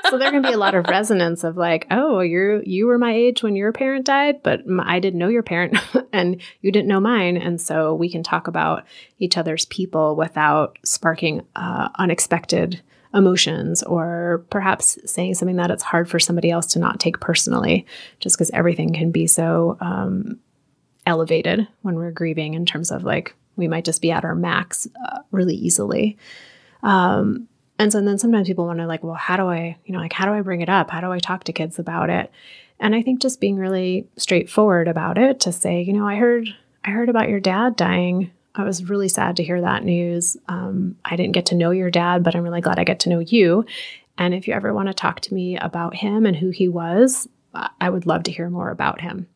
[0.09, 3.13] So there can be a lot of resonance of like oh you you were my
[3.13, 5.77] age when your parent died but i didn't know your parent
[6.13, 7.37] and you didn't know mine.
[7.37, 8.85] And so we can talk about
[9.19, 12.81] each other's people without sparking uh, unexpected
[13.17, 17.87] emotions or perhaps saying something that it's hard for somebody else to not take personally
[18.21, 20.39] just because everything can be so um,
[21.07, 24.87] elevated when we're grieving in terms of like we might just be at our max
[25.07, 26.19] uh, really easily.
[26.83, 27.49] Um,
[27.79, 29.99] and so and then sometimes people want to like well how do i you know
[29.99, 30.91] like how do i bring it up?
[30.91, 32.31] How do i talk to kids about it?
[32.79, 36.49] And i think just being really straightforward about it to say you know i heard
[36.85, 40.37] i heard about your dad dying I was really sad to hear that news.
[40.49, 43.09] Um, I didn't get to know your dad, but I'm really glad I get to
[43.09, 43.64] know you.
[44.19, 47.29] And if you ever want to talk to me about him and who he was,
[47.81, 49.29] I would love to hear more about him.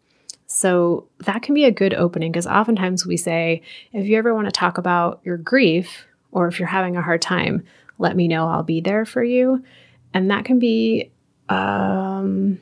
[0.46, 4.46] So that can be a good opening because oftentimes we say, if you ever want
[4.46, 7.64] to talk about your grief or if you're having a hard time,
[7.98, 8.48] let me know.
[8.48, 9.62] I'll be there for you.
[10.12, 11.10] And that can be
[11.48, 12.60] um,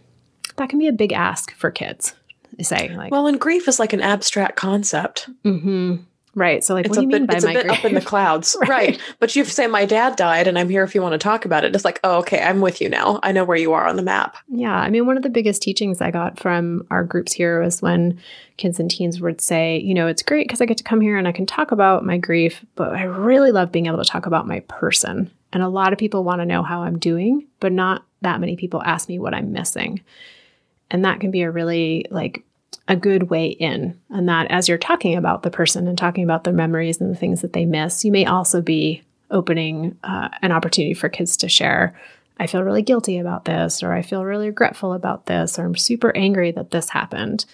[0.57, 2.15] that can be a big ask for kids.
[2.61, 5.31] Say like, well, and grief is like an abstract concept.
[5.45, 5.97] Mm-hmm.
[6.39, 6.63] Right.
[6.63, 8.01] So, like, it's what do you bit, mean by it's a bit up in the
[8.13, 8.69] clouds, right.
[8.69, 9.01] right?
[9.19, 11.65] But you say my dad died, and I'm here if you want to talk about
[11.65, 11.75] it.
[11.75, 13.19] It's like, oh, okay, I'm with you now.
[13.25, 14.37] I know where you are on the map.
[14.47, 17.83] Yeah, I mean, one of the biggest teachings I got from our groups here was
[17.83, 18.21] when
[18.57, 21.17] kids and teens would say, you know, it's great because I get to come here
[21.17, 24.27] and I can talk about my grief, but I really love being able to talk
[24.27, 25.31] about my person.
[25.53, 28.55] And a lot of people want to know how I'm doing, but not that many
[28.55, 30.03] people ask me what I'm missing.
[30.91, 32.45] And that can be a really like
[32.89, 34.01] a good way in.
[34.11, 37.19] And that as you're talking about the person and talking about their memories and the
[37.19, 41.49] things that they miss, you may also be opening uh, an opportunity for kids to
[41.49, 41.95] share.
[42.41, 45.77] I feel really guilty about this, or I feel really regretful about this, or I'm
[45.77, 47.45] super angry that this happened,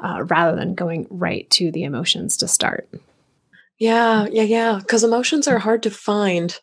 [0.00, 2.88] uh, rather than going right to the emotions to start.
[3.78, 4.78] Yeah, yeah, yeah.
[4.78, 6.58] Because emotions are hard to find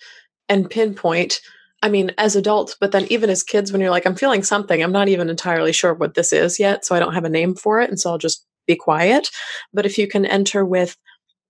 [0.50, 1.42] and pinpoint
[1.86, 4.82] I mean, as adults, but then even as kids, when you're like, I'm feeling something,
[4.82, 6.84] I'm not even entirely sure what this is yet.
[6.84, 7.92] So I don't have a name for it.
[7.92, 9.30] And so I'll just be quiet.
[9.72, 10.98] But if you can enter with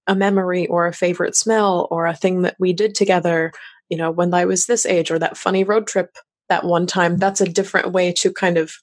[0.08, 3.54] a memory or a favorite smell or a thing that we did together,
[3.88, 6.18] you know, when I was this age or that funny road trip
[6.50, 8.74] that one time, that's a different way to kind of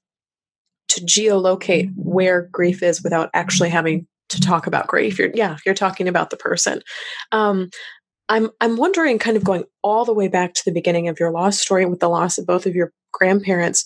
[0.88, 5.19] to geolocate where grief is without actually having to talk about grief.
[5.19, 6.81] You're yeah, you're talking about the person.
[7.31, 7.69] Um,
[8.33, 11.31] I'm I'm wondering, kind of going all the way back to the beginning of your
[11.31, 13.85] loss story with the loss of both of your grandparents,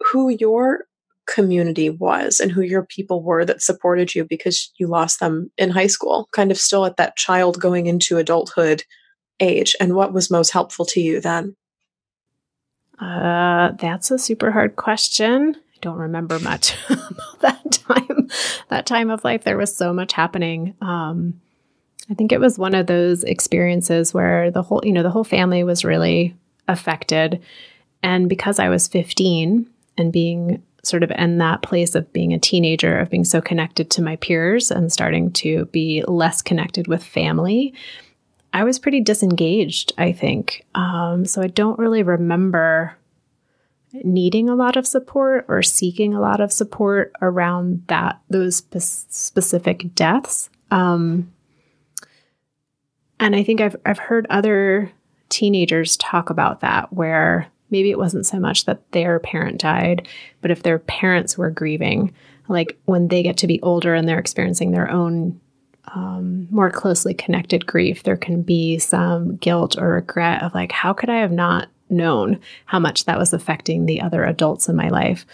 [0.00, 0.86] who your
[1.28, 5.70] community was and who your people were that supported you because you lost them in
[5.70, 8.82] high school, kind of still at that child going into adulthood
[9.38, 11.54] age, and what was most helpful to you then?
[12.98, 15.54] Uh, that's a super hard question.
[15.54, 18.28] I don't remember much about that time.
[18.70, 20.74] That time of life, there was so much happening.
[20.80, 21.40] Um,
[22.10, 25.24] I think it was one of those experiences where the whole, you know, the whole
[25.24, 26.34] family was really
[26.68, 27.42] affected.
[28.02, 32.38] And because I was 15 and being sort of in that place of being a
[32.38, 37.02] teenager, of being so connected to my peers and starting to be less connected with
[37.02, 37.72] family,
[38.52, 40.64] I was pretty disengaged, I think.
[40.74, 42.96] Um, so I don't really remember
[44.02, 49.10] needing a lot of support or seeking a lot of support around that those spe-
[49.10, 50.50] specific deaths.
[50.70, 51.32] Um,
[53.24, 54.92] and I think I've I've heard other
[55.30, 60.06] teenagers talk about that where maybe it wasn't so much that their parent died,
[60.42, 62.12] but if their parents were grieving,
[62.48, 65.40] like when they get to be older and they're experiencing their own
[65.94, 70.92] um, more closely connected grief, there can be some guilt or regret of like, how
[70.92, 74.90] could I have not known how much that was affecting the other adults in my
[74.90, 75.24] life?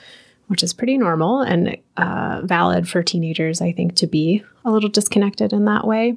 [0.46, 4.88] Which is pretty normal and uh, valid for teenagers, I think, to be a little
[4.88, 6.16] disconnected in that way.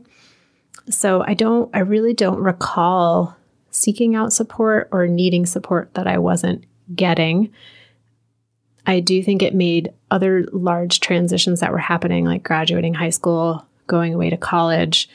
[0.90, 3.36] So I don't, I really don't recall
[3.72, 7.52] seeking out support or needing support that I wasn't getting.
[8.86, 13.66] I do think it made other large transitions that were happening, like graduating high school,
[13.88, 15.10] going away to college,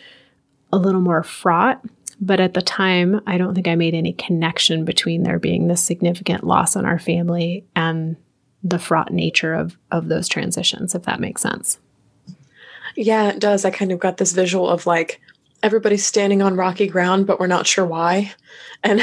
[0.72, 1.84] a little more fraught.
[2.20, 5.82] But at the time, I don't think I made any connection between there being this
[5.82, 8.16] significant loss in our family and
[8.64, 11.78] the fraught nature of, of those transitions, if that makes sense.
[12.96, 13.64] Yeah, it does.
[13.64, 15.20] I kind of got this visual of like
[15.62, 18.32] everybody's standing on rocky ground, but we're not sure why.
[18.82, 19.00] And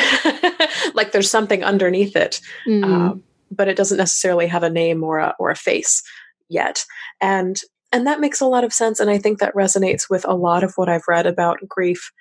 [0.94, 2.84] like there's something underneath it, mm.
[2.84, 3.16] uh,
[3.52, 6.02] but it doesn't necessarily have a name or a, or a face
[6.50, 6.86] yet.
[7.22, 7.60] And
[7.92, 9.00] and that makes a lot of sense.
[9.00, 12.12] And I think that resonates with a lot of what I've read about grief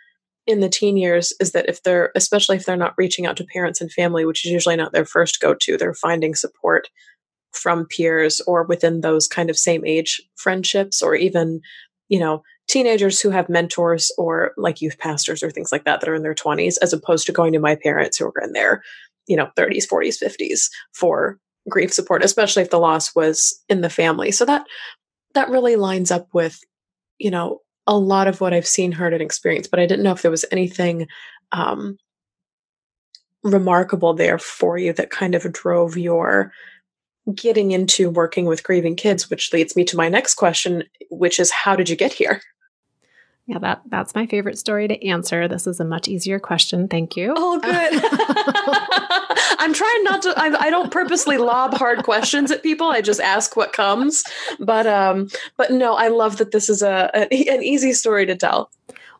[0.46, 3.44] in the teen years is that if they're, especially if they're not reaching out to
[3.44, 6.88] parents and family, which is usually not their first go to, they're finding support
[7.52, 11.60] from peers or within those kind of same age friendships or even,
[12.08, 16.08] you know, teenagers who have mentors or like youth pastors or things like that that
[16.08, 18.82] are in their 20s as opposed to going to my parents who are in their
[19.26, 21.38] you know 30s 40s 50s for
[21.68, 24.30] grief support especially if the loss was in the family.
[24.30, 24.66] So that
[25.34, 26.60] that really lines up with
[27.18, 30.12] you know a lot of what i've seen heard and experienced but i didn't know
[30.12, 31.06] if there was anything
[31.52, 31.96] um
[33.42, 36.50] remarkable there for you that kind of drove your
[37.34, 41.50] getting into working with grieving kids which leads me to my next question which is
[41.50, 42.40] how did you get here
[43.46, 45.46] yeah, that that's my favorite story to answer.
[45.46, 46.88] This is a much easier question.
[46.88, 47.34] Thank you.
[47.36, 48.00] Oh, good.
[49.58, 50.34] I'm trying not to.
[50.36, 52.88] I, I, don't purposely lob hard questions at people.
[52.88, 54.24] I just ask what comes.
[54.58, 55.28] But um,
[55.58, 58.70] but no, I love that this is a, a an easy story to tell.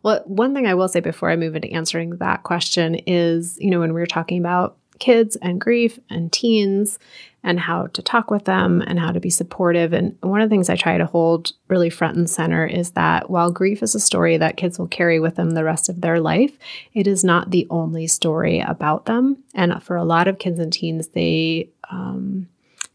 [0.03, 3.71] Well, one thing I will say before I move into answering that question is, you
[3.71, 6.99] know, when we were talking about kids and grief and teens
[7.43, 9.93] and how to talk with them and how to be supportive.
[9.93, 13.29] And one of the things I try to hold really front and center is that
[13.29, 16.21] while grief is a story that kids will carry with them the rest of their
[16.21, 16.57] life,
[16.95, 19.45] it is not the only story about them.
[19.55, 22.49] And for a lot of kids and teens, they, um,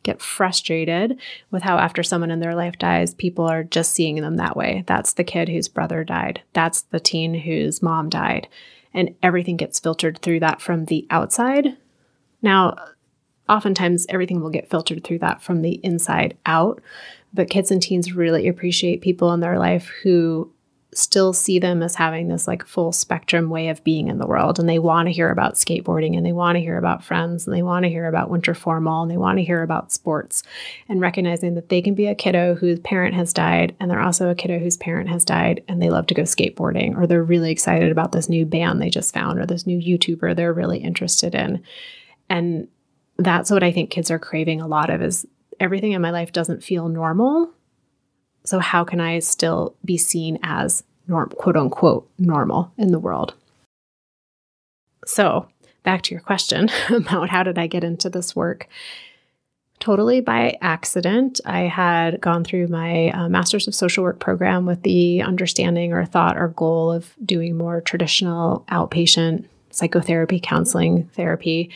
[0.04, 1.20] get frustrated
[1.52, 4.84] with how after someone in their life dies, people are just seeing them that way.
[4.88, 6.42] That's the kid whose brother died.
[6.54, 8.48] That's the teen whose mom died.
[8.94, 11.78] And everything gets filtered through that from the outside.
[12.42, 12.76] Now,
[13.48, 16.82] oftentimes everything will get filtered through that from the inside out.
[17.34, 20.52] But kids and teens really appreciate people in their life who
[20.94, 24.58] still see them as having this like full spectrum way of being in the world
[24.58, 27.56] and they want to hear about skateboarding and they want to hear about friends and
[27.56, 30.42] they want to hear about winter formal and they want to hear about sports
[30.88, 34.30] and recognizing that they can be a kiddo whose parent has died and they're also
[34.30, 37.52] a kiddo whose parent has died and they love to go skateboarding or they're really
[37.52, 41.36] excited about this new band they just found or this new YouTuber they're really interested
[41.36, 41.62] in
[42.30, 42.68] and
[43.18, 45.28] that's what I think kids are craving a lot of is
[45.60, 47.52] everything in my life doesn't feel normal.
[48.46, 53.34] So how can I still be seen as norm quote unquote normal in the world?
[55.06, 55.48] So,
[55.84, 58.68] back to your question about how did I get into this work?
[59.80, 61.40] Totally by accident.
[61.46, 66.06] I had gone through my uh, Masters of Social Work program with the understanding or
[66.06, 71.70] thought or goal of doing more traditional outpatient psychotherapy, counseling therapy.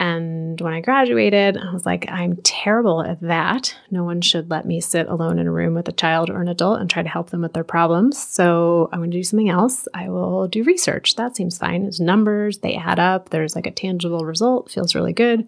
[0.00, 3.76] And when I graduated, I was like, I'm terrible at that.
[3.90, 6.48] No one should let me sit alone in a room with a child or an
[6.48, 8.20] adult and try to help them with their problems.
[8.20, 9.86] So I'm going to do something else.
[9.94, 11.14] I will do research.
[11.14, 11.84] That seems fine.
[11.84, 13.30] It's numbers, they add up.
[13.30, 15.46] There's like a tangible result, feels really good.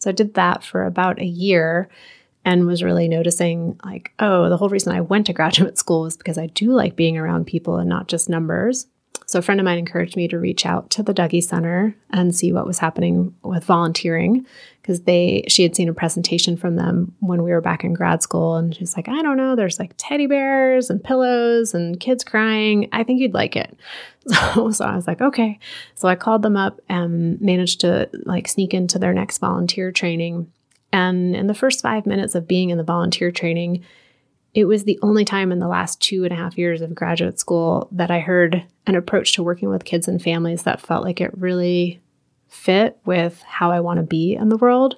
[0.00, 1.88] So I did that for about a year
[2.44, 6.16] and was really noticing like, oh, the whole reason I went to graduate school was
[6.16, 8.86] because I do like being around people and not just numbers.
[9.26, 12.34] So a friend of mine encouraged me to reach out to the Dougy Center and
[12.34, 14.46] see what was happening with volunteering
[14.84, 18.22] because they she had seen a presentation from them when we were back in grad
[18.22, 22.22] school and she's like, I don't know, there's like teddy bears and pillows and kids
[22.22, 22.88] crying.
[22.92, 23.76] I think you'd like it.
[24.26, 25.58] So, so I was like, okay.
[25.96, 30.50] So I called them up and managed to like sneak into their next volunteer training.
[30.94, 33.84] And in the first five minutes of being in the volunteer training,
[34.54, 37.40] it was the only time in the last two and a half years of graduate
[37.40, 41.20] school that I heard an approach to working with kids and families that felt like
[41.20, 42.00] it really
[42.48, 44.96] fit with how I want to be in the world.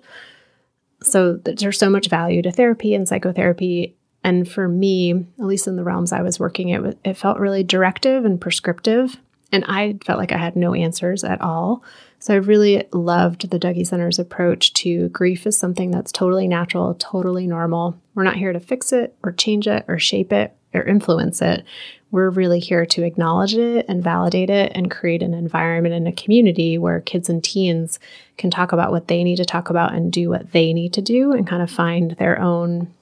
[1.02, 3.96] So there's so much value to therapy and psychotherapy.
[4.22, 7.64] And for me, at least in the realms I was working, it, it felt really
[7.64, 9.16] directive and prescriptive.
[9.52, 11.82] And I felt like I had no answers at all.
[12.26, 16.94] So I really loved the Dougy Center's approach to grief is something that's totally natural,
[16.94, 17.96] totally normal.
[18.16, 21.64] We're not here to fix it or change it or shape it or influence it.
[22.10, 26.12] We're really here to acknowledge it and validate it and create an environment and a
[26.12, 28.00] community where kids and teens
[28.36, 31.02] can talk about what they need to talk about and do what they need to
[31.02, 32.92] do and kind of find their own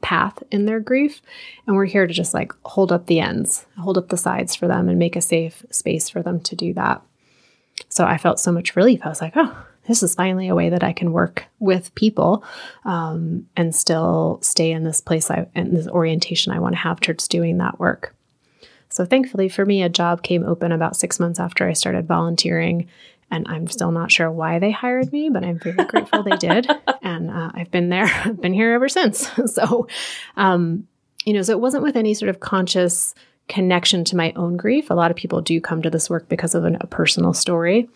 [0.00, 1.20] path in their grief.
[1.66, 4.66] And we're here to just like hold up the ends, hold up the sides for
[4.66, 7.02] them and make a safe space for them to do that.
[7.88, 9.00] So I felt so much relief.
[9.04, 12.44] I was like, oh, this is finally a way that I can work with people
[12.84, 17.00] um, and still stay in this place I, in this orientation I want to have
[17.00, 18.14] towards doing that work.
[18.88, 22.88] So thankfully for me, a job came open about six months after I started volunteering.
[23.32, 26.68] And I'm still not sure why they hired me, but I'm very grateful they did.
[27.02, 29.30] And uh, I've been there, I've been here ever since.
[29.46, 29.88] so,
[30.36, 30.86] um,
[31.24, 33.14] you know, so it wasn't with any sort of conscious
[33.50, 34.90] connection to my own grief.
[34.90, 37.90] A lot of people do come to this work because of an, a personal story.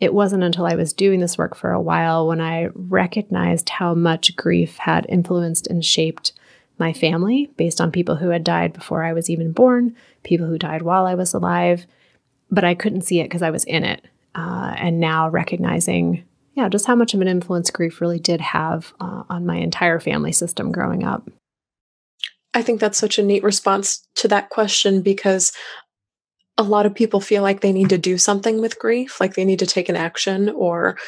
[0.00, 3.94] It wasn't until I was doing this work for a while when I recognized how
[3.94, 6.32] much grief had influenced and shaped
[6.78, 10.56] my family based on people who had died before I was even born, people who
[10.56, 11.84] died while I was alive,
[12.50, 14.04] but I couldn't see it because I was in it.
[14.34, 16.24] Uh, and now recognizing,
[16.54, 20.00] yeah, just how much of an influence grief really did have uh, on my entire
[20.00, 21.28] family system growing up.
[22.54, 25.52] I think that's such a neat response to that question because
[26.58, 29.44] a lot of people feel like they need to do something with grief, like they
[29.44, 30.98] need to take an action or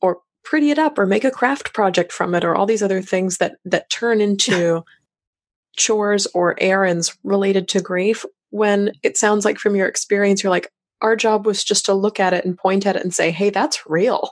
[0.00, 3.02] or pretty it up or make a craft project from it or all these other
[3.02, 4.82] things that that turn into
[5.76, 8.24] chores or errands related to grief.
[8.50, 12.18] When it sounds like from your experience you're like our job was just to look
[12.18, 14.30] at it and point at it and say hey that's real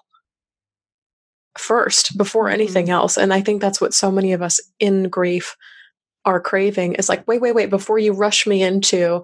[1.59, 2.93] first before anything mm-hmm.
[2.93, 3.19] else.
[3.19, 5.55] And i think that's what so many of us in grief
[6.25, 9.23] are craving is like, wait, wait, wait, before you rush me into,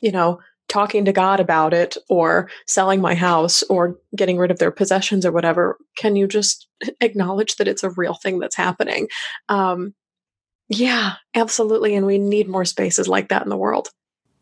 [0.00, 4.58] you know, talking to God about it or selling my house or getting rid of
[4.58, 6.68] their possessions or whatever, can you just
[7.00, 9.08] acknowledge that it's a real thing that's happening?
[9.48, 9.94] Um,
[10.68, 11.94] yeah, absolutely.
[11.94, 13.88] And we need more spaces like that in the world.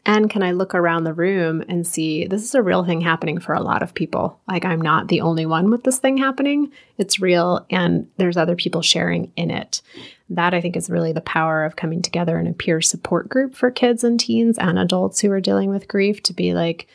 [0.08, 3.40] And can I look around the room and see this is a real thing happening
[3.40, 4.40] for a lot of people?
[4.46, 6.70] Like, I'm not the only one with this thing happening.
[6.96, 9.82] It's real, and there's other people sharing in it.
[10.30, 13.56] That I think is really the power of coming together in a peer support group
[13.56, 16.86] for kids and teens and adults who are dealing with grief to be like,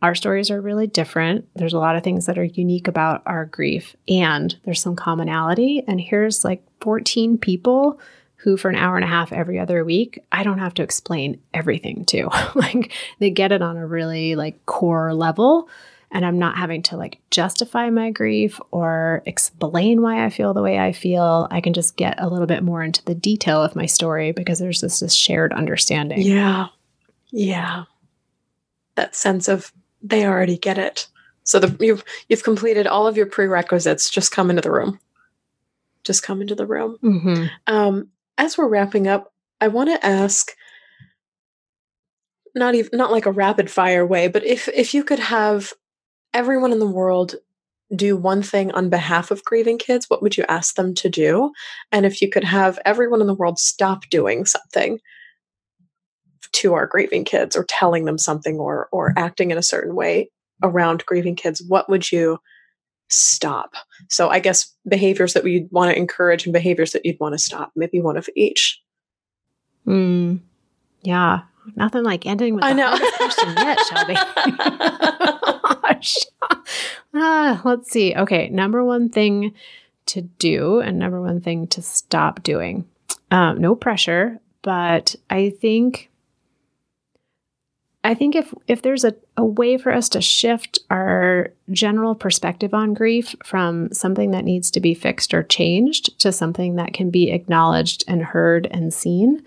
[0.00, 1.46] our stories are really different.
[1.54, 5.84] There's a lot of things that are unique about our grief, and there's some commonality.
[5.86, 8.00] And here's like 14 people
[8.44, 11.40] who for an hour and a half every other week, I don't have to explain
[11.54, 12.28] everything to.
[12.54, 15.68] like they get it on a really like core level
[16.10, 20.62] and I'm not having to like justify my grief or explain why I feel the
[20.62, 21.48] way I feel.
[21.50, 24.58] I can just get a little bit more into the detail of my story because
[24.58, 26.20] there's this, this shared understanding.
[26.20, 26.66] Yeah.
[27.32, 27.84] Yeah.
[28.94, 29.72] That sense of
[30.02, 31.08] they already get it.
[31.44, 34.10] So the, you've you've completed all of your prerequisites.
[34.10, 35.00] Just come into the room.
[36.04, 36.98] Just come into the room.
[37.02, 37.46] Mm-hmm.
[37.66, 40.52] Um, as we're wrapping up, I want to ask
[42.54, 45.72] not even not like a rapid fire way, but if if you could have
[46.32, 47.36] everyone in the world
[47.94, 51.52] do one thing on behalf of grieving kids, what would you ask them to do?
[51.92, 54.98] And if you could have everyone in the world stop doing something
[56.52, 60.30] to our grieving kids or telling them something or or acting in a certain way
[60.62, 62.38] around grieving kids, what would you
[63.08, 63.74] stop.
[64.08, 67.38] So I guess behaviors that we'd want to encourage and behaviors that you'd want to
[67.38, 68.80] stop, maybe one of each.
[69.84, 70.36] Hmm.
[71.02, 71.40] Yeah.
[71.76, 72.96] Nothing like ending with I know.
[73.16, 74.14] question yet, Shelby.
[77.14, 78.14] ah, let's see.
[78.14, 79.54] Okay, number one thing
[80.06, 82.86] to do and number one thing to stop doing.
[83.30, 86.10] Um, no pressure, but I think
[88.04, 92.74] I think if if there's a, a way for us to shift our general perspective
[92.74, 97.10] on grief from something that needs to be fixed or changed to something that can
[97.10, 99.42] be acknowledged and heard and seen,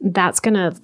[0.00, 0.74] that's going to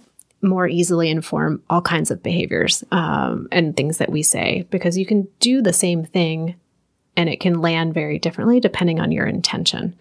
[0.43, 5.07] more easily inform all kinds of behaviors um, and things that we say because you
[5.07, 6.55] can do the same thing
[7.17, 9.97] and it can land very differently depending on your intention.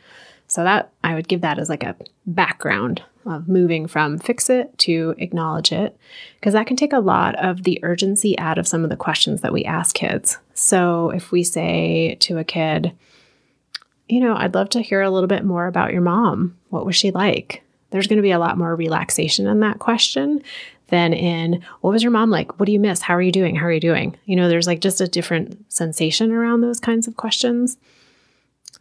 [0.47, 1.95] So that I would give that as like a
[2.25, 5.97] background of moving from fix it to acknowledge it,
[6.39, 9.41] because that can take a lot of the urgency out of some of the questions
[9.41, 10.37] that we ask kids.
[10.53, 12.93] So if we say to a kid,
[14.07, 16.57] you know, I'd love to hear a little bit more about your mom.
[16.69, 17.61] What was she like?
[17.91, 20.41] There's going to be a lot more relaxation in that question
[20.87, 22.59] than in what was your mom like?
[22.59, 23.01] What do you miss?
[23.01, 23.55] How are you doing?
[23.55, 24.17] How are you doing?
[24.25, 27.77] You know, there's like just a different sensation around those kinds of questions.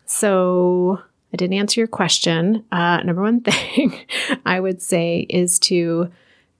[0.06, 1.02] So
[1.32, 2.64] I didn't answer your question.
[2.72, 4.00] Uh, number one thing
[4.46, 6.10] I would say is to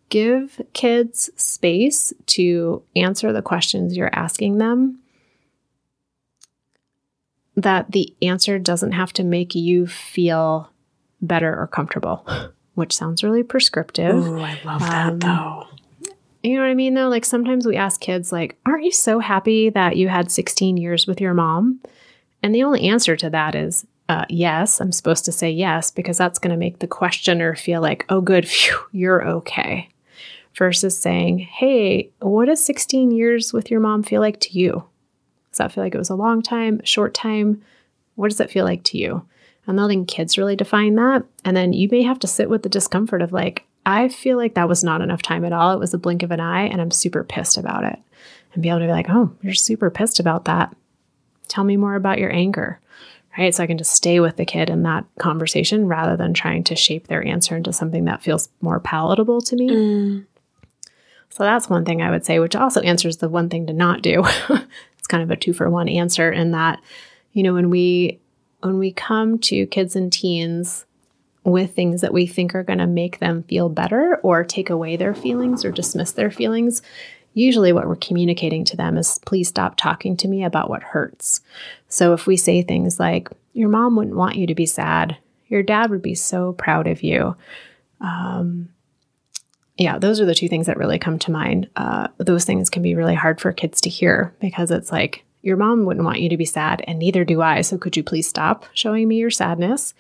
[0.09, 5.01] give kids space to answer the questions you're asking them.
[7.57, 10.71] That the answer doesn't have to make you feel
[11.21, 12.25] better or comfortable,
[12.75, 14.15] which sounds really prescriptive.
[14.15, 15.67] Ooh, I love that um, though.
[16.45, 17.09] You know what I mean though?
[17.09, 21.09] Like sometimes we ask kids like, "Aren't you so happy that you had 16 years
[21.09, 21.81] with your mom?"
[22.45, 26.17] And the only answer to that is uh, yes, I'm supposed to say yes because
[26.17, 29.89] that's going to make the questioner feel like, oh, good, phew, you're okay.
[30.57, 34.85] Versus saying, hey, what does 16 years with your mom feel like to you?
[35.51, 37.63] Does that feel like it was a long time, short time?
[38.17, 39.27] What does it feel like to you?
[39.67, 41.25] And letting kids really define that.
[41.45, 44.55] And then you may have to sit with the discomfort of like, I feel like
[44.55, 45.73] that was not enough time at all.
[45.73, 47.99] It was a blink of an eye, and I'm super pissed about it.
[48.53, 50.75] And be able to be like, oh, you're super pissed about that.
[51.47, 52.81] Tell me more about your anger
[53.39, 53.55] right?
[53.55, 56.77] So I can just stay with the kid in that conversation rather than trying to
[56.77, 59.71] shape their answer into something that feels more palatable to me.
[59.71, 60.27] Mm.
[61.31, 64.03] So that's one thing I would say, which also answers the one thing to not
[64.03, 64.25] do.
[64.99, 66.81] it's kind of a two for one answer in that,
[67.33, 68.19] you know, when we
[68.61, 70.85] when we come to kids and teens
[71.45, 74.97] with things that we think are going to make them feel better or take away
[74.97, 76.83] their feelings or dismiss their feelings,
[77.35, 81.41] usually what we're communicating to them is please stop talking to me about what hurts.
[81.89, 85.17] So if we say things like, your mom wouldn't want you to be sad,
[85.49, 87.35] your dad would be so proud of you.
[88.01, 88.69] Um,
[89.77, 91.69] yeah, those are the two things that really come to mind.
[91.77, 95.57] Uh, those things can be really hard for kids to hear because it's like, your
[95.57, 97.61] mom wouldn't want you to be sad, and neither do I.
[97.61, 99.95] So could you please stop showing me your sadness?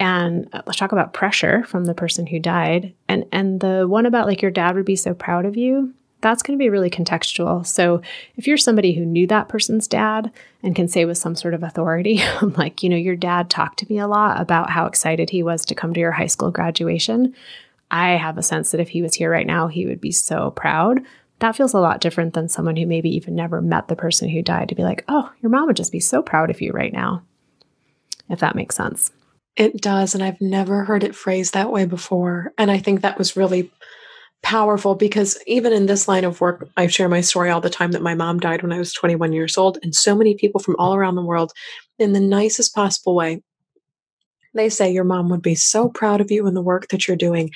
[0.00, 2.92] And uh, let's talk about pressure from the person who died.
[3.08, 6.42] And and the one about like your dad would be so proud of you that's
[6.42, 7.66] going to be really contextual.
[7.66, 8.00] So
[8.36, 11.62] if you're somebody who knew that person's dad and can say with some sort of
[11.62, 15.28] authority, "I'm like, you know, your dad talked to me a lot about how excited
[15.30, 17.34] he was to come to your high school graduation.
[17.90, 20.50] I have a sense that if he was here right now, he would be so
[20.52, 21.00] proud.
[21.40, 24.40] That feels a lot different than someone who maybe even never met the person who
[24.42, 26.92] died to be like, oh, your mom would just be so proud of you right
[26.92, 27.22] now.
[28.30, 29.10] If that makes sense.
[29.56, 30.14] It does.
[30.14, 32.54] And I've never heard it phrased that way before.
[32.56, 33.70] And I think that was really
[34.42, 37.92] powerful because even in this line of work, I share my story all the time
[37.92, 40.76] that my mom died when I was 21 years old, and so many people from
[40.78, 41.52] all around the world,
[41.98, 43.42] in the nicest possible way,
[44.54, 47.16] they say your mom would be so proud of you and the work that you're
[47.16, 47.50] doing.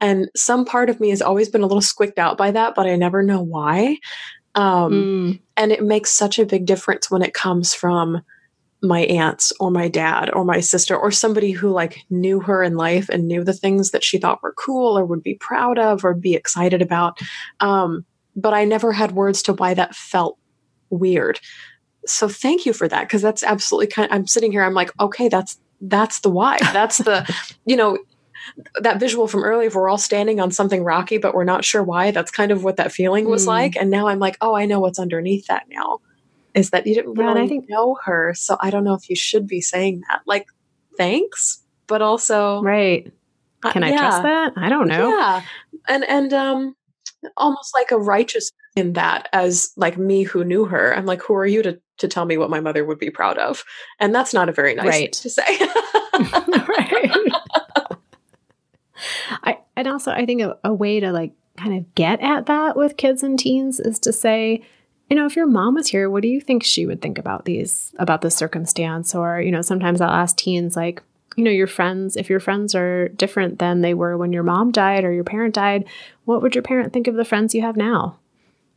[0.00, 2.86] And some part of me has always been a little squicked out by that, but
[2.86, 3.98] I never know why.
[4.54, 5.40] Um, mm.
[5.56, 8.22] And it makes such a big difference when it comes from
[8.82, 12.76] my aunts or my dad or my sister or somebody who like knew her in
[12.76, 16.04] life and knew the things that she thought were cool or would be proud of
[16.04, 17.18] or be excited about.
[17.60, 18.04] Um,
[18.34, 20.38] but I never had words to why that felt
[20.88, 21.40] weird.
[22.06, 24.10] So thank you for that because that's absolutely kind.
[24.10, 24.62] Of, I'm sitting here.
[24.62, 26.58] I'm like, okay, that's that's the why.
[26.72, 27.30] That's the,
[27.66, 27.98] you know,
[28.80, 29.68] that visual from earlier.
[29.68, 32.10] If we're all standing on something rocky, but we're not sure why.
[32.10, 33.48] That's kind of what that feeling was mm.
[33.48, 33.76] like.
[33.76, 36.00] And now I'm like, oh, I know what's underneath that now
[36.54, 38.34] is that you didn't really yeah, I think, know her.
[38.34, 40.22] So I don't know if you should be saying that.
[40.26, 40.46] Like,
[40.96, 43.12] thanks, but also right.
[43.72, 43.98] Can uh, I yeah.
[43.98, 44.52] trust that?
[44.56, 45.08] I don't know.
[45.10, 45.42] Yeah,
[45.88, 46.76] and and um,
[47.36, 50.94] almost like a righteous in that as like me who knew her.
[50.96, 53.38] I'm like, who are you to to tell me what my mother would be proud
[53.38, 53.64] of?
[53.98, 55.12] And that's not a very nice right.
[55.12, 55.42] to say.
[56.12, 57.10] right.
[59.42, 62.76] I and also I think a, a way to like kind of get at that
[62.76, 64.62] with kids and teens is to say
[65.10, 67.44] you know, if your mom was here, what do you think she would think about
[67.44, 69.12] these, about this circumstance?
[69.12, 71.02] Or, you know, sometimes I'll ask teens, like,
[71.36, 74.70] you know, your friends, if your friends are different than they were when your mom
[74.70, 75.84] died or your parent died,
[76.26, 78.18] what would your parent think of the friends you have now?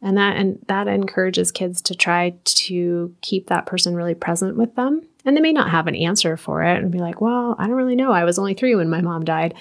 [0.02, 4.76] And that and that encourages kids to try to keep that person really present with
[4.76, 5.08] them.
[5.24, 7.78] And they may not have an answer for it and be like, well, I don't
[7.78, 8.12] really know.
[8.12, 9.54] I was only three when my mom died.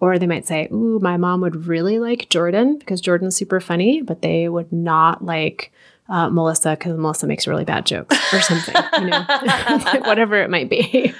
[0.00, 4.00] Or they might say, Ooh, my mom would really like Jordan because Jordan's super funny,
[4.00, 5.72] but they would not like
[6.10, 9.24] uh, Melissa because Melissa makes really bad jokes or something, you know,
[10.04, 11.14] whatever it might be.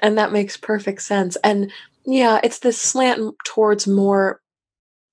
[0.00, 1.36] And that makes perfect sense.
[1.44, 1.72] And
[2.04, 4.40] yeah, it's this slant towards more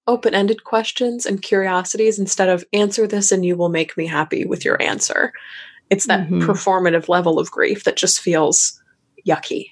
[0.08, 4.45] open ended questions and curiosities instead of answer this and you will make me happy
[4.45, 5.34] with your answer.
[5.89, 6.41] It's that mm-hmm.
[6.41, 8.82] performative level of grief that just feels
[9.28, 9.72] yucky.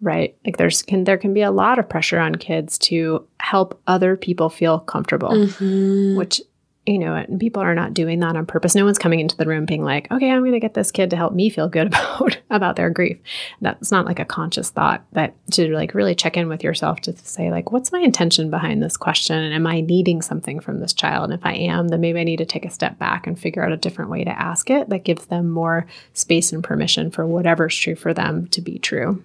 [0.00, 0.36] Right.
[0.44, 4.16] Like there's can there can be a lot of pressure on kids to help other
[4.16, 6.16] people feel comfortable, mm-hmm.
[6.16, 6.42] which
[6.86, 8.74] you know, and people are not doing that on purpose.
[8.74, 11.10] No one's coming into the room being like, okay, I'm going to get this kid
[11.10, 13.18] to help me feel good about, about their grief.
[13.62, 17.16] That's not like a conscious thought, but to like really check in with yourself to
[17.16, 19.38] say like, what's my intention behind this question?
[19.38, 21.30] And am I needing something from this child?
[21.30, 23.64] And if I am, then maybe I need to take a step back and figure
[23.64, 27.26] out a different way to ask it that gives them more space and permission for
[27.26, 29.24] whatever's true for them to be true.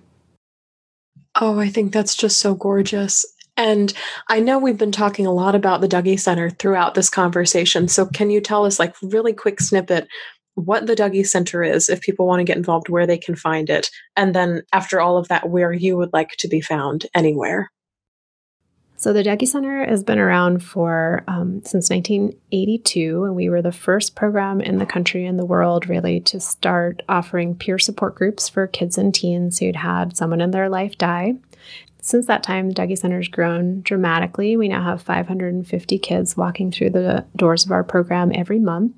[1.40, 3.26] Oh, I think that's just so gorgeous.
[3.60, 3.94] And
[4.30, 7.90] I know we've been talking a lot about the Dougy Center throughout this conversation.
[7.90, 10.08] So, can you tell us, like, really quick snippet,
[10.56, 13.70] what the Dougy Center is, if people want to get involved, where they can find
[13.70, 17.70] it, and then after all of that, where you would like to be found anywhere?
[18.96, 23.74] So the Dougy Center has been around for um, since 1982, and we were the
[23.74, 28.48] first program in the country and the world really to start offering peer support groups
[28.48, 31.36] for kids and teens who'd had someone in their life die.
[32.10, 34.58] Since that time, the Dougy Center has grown dramatically.
[34.58, 38.94] We now have 550 kids walking through the doors of our program every month.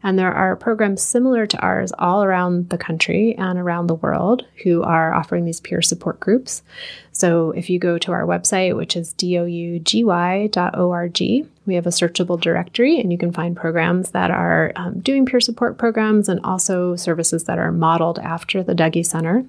[0.00, 4.46] And there are programs similar to ours all around the country and around the world
[4.62, 6.62] who are offering these peer support groups.
[7.10, 9.90] So if you go to our website, which is dougy.org,
[11.66, 15.40] we have a searchable directory and you can find programs that are um, doing peer
[15.40, 19.44] support programs and also services that are modeled after the Dougy Center.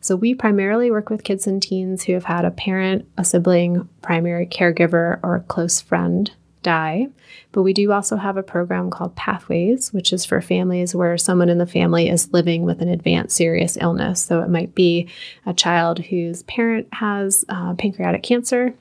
[0.00, 3.88] So we primarily work with kids and teens who have had a parent, a sibling,
[4.02, 6.30] primary caregiver, or a close friend
[6.62, 7.08] die.
[7.52, 11.48] But we do also have a program called Pathways, which is for families where someone
[11.48, 14.22] in the family is living with an advanced serious illness.
[14.22, 15.08] So it might be
[15.46, 18.74] a child whose parent has uh, pancreatic cancer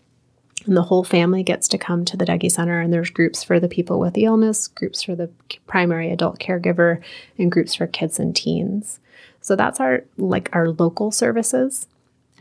[0.66, 3.60] And the whole family gets to come to the Dougy Center, and there's groups for
[3.60, 5.30] the people with the illness, groups for the
[5.68, 7.02] primary adult caregiver,
[7.38, 9.00] and groups for kids and teens.
[9.42, 11.88] So that's our like our local services.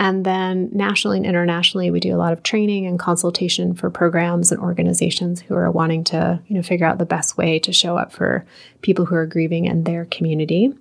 [0.01, 4.53] And then nationally and internationally, we do a lot of training and consultation for programs
[4.53, 7.97] and organizations who are wanting to, you know, figure out the best way to show
[7.97, 8.45] up for
[8.81, 10.73] people who are grieving in their community.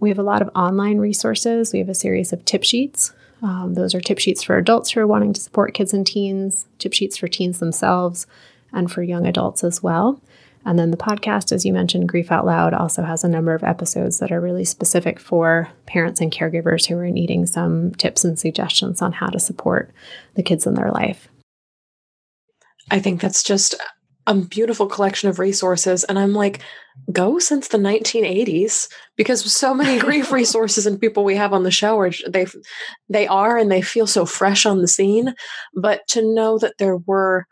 [0.00, 1.72] We have a lot of online resources.
[1.72, 3.12] We have a series of tip sheets.
[3.40, 6.66] Um, those are tip sheets for adults who are wanting to support kids and teens,
[6.78, 8.26] tip sheets for teens themselves,
[8.72, 10.20] and for young adults as well.
[10.66, 13.62] And then the podcast, as you mentioned, Grief Out Loud, also has a number of
[13.62, 18.38] episodes that are really specific for parents and caregivers who are needing some tips and
[18.38, 19.92] suggestions on how to support
[20.34, 21.28] the kids in their life.
[22.90, 23.74] I think that's just
[24.26, 26.04] a beautiful collection of resources.
[26.04, 26.62] And I'm like,
[27.12, 31.70] go since the 1980s because so many grief resources and people we have on the
[31.70, 32.46] show are they
[33.08, 35.34] they are and they feel so fresh on the scene.
[35.74, 37.46] But to know that there were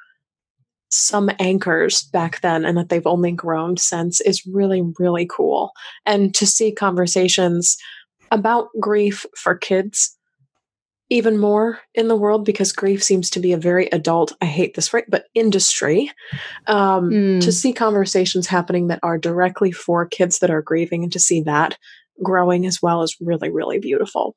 [0.93, 5.73] some anchors back then and that they've only grown since is really, really cool.
[6.05, 7.79] And to see conversations
[8.31, 10.17] about grief for kids
[11.09, 14.75] even more in the world because grief seems to be a very adult, I hate
[14.75, 16.11] this right, but industry.
[16.67, 17.41] Um, mm.
[17.43, 21.43] To see conversations happening that are directly for kids that are grieving and to see
[21.43, 21.77] that
[22.23, 24.37] growing as well is really, really beautiful.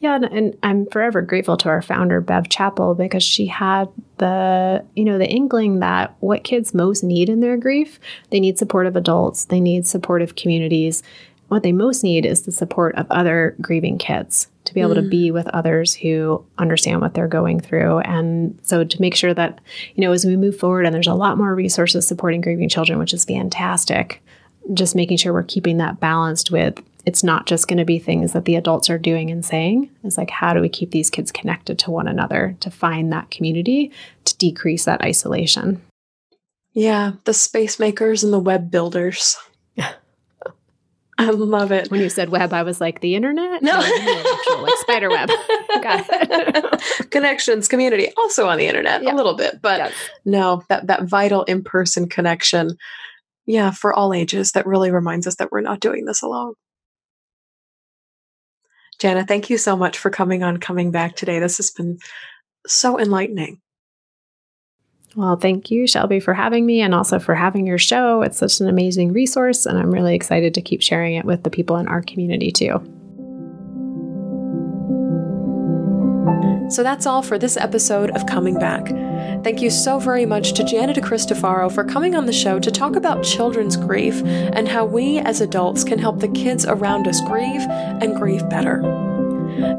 [0.00, 4.82] Yeah, and, and, I'm forever grateful to our founder, Bev Chappell, because she had the,
[4.96, 8.96] you know, the inkling that what kids most need in their grief, they need supportive
[8.96, 11.02] adults, they need supportive communities.
[11.48, 15.02] What they most need is the support of other grieving kids to be able mm.
[15.02, 17.98] to be with others who understand what they're going through.
[18.00, 19.60] And so to make sure that,
[19.96, 22.98] you know, as we move forward and there's a lot more resources supporting grieving children,
[22.98, 24.22] which is fantastic,
[24.72, 28.32] just making sure we're keeping that balanced with it's not just going to be things
[28.32, 29.90] that the adults are doing and saying.
[30.04, 33.30] It's like, how do we keep these kids connected to one another to find that
[33.30, 33.92] community
[34.24, 35.80] to decrease that isolation?
[36.72, 39.36] Yeah, the space makers and the web builders.
[41.18, 41.90] I love it.
[41.90, 43.62] When you said web, I was like, the internet?
[43.62, 45.28] No, no like spider web.
[45.82, 47.10] Got it.
[47.10, 49.92] Connections, community, also on the internet a little bit, but yes.
[50.24, 52.78] no, that that vital in person connection.
[53.44, 56.54] Yeah, for all ages, that really reminds us that we're not doing this alone.
[59.00, 61.38] Jana, thank you so much for coming on, coming back today.
[61.38, 61.98] This has been
[62.66, 63.60] so enlightening.
[65.16, 68.22] Well, thank you, Shelby, for having me and also for having your show.
[68.22, 71.50] It's such an amazing resource, and I'm really excited to keep sharing it with the
[71.50, 72.80] people in our community too.
[76.70, 78.86] So that's all for this episode of Coming Back.
[79.42, 82.94] Thank you so very much to Jana DeCristofaro for coming on the show to talk
[82.94, 87.62] about children's grief and how we as adults can help the kids around us grieve
[87.68, 89.09] and grieve better.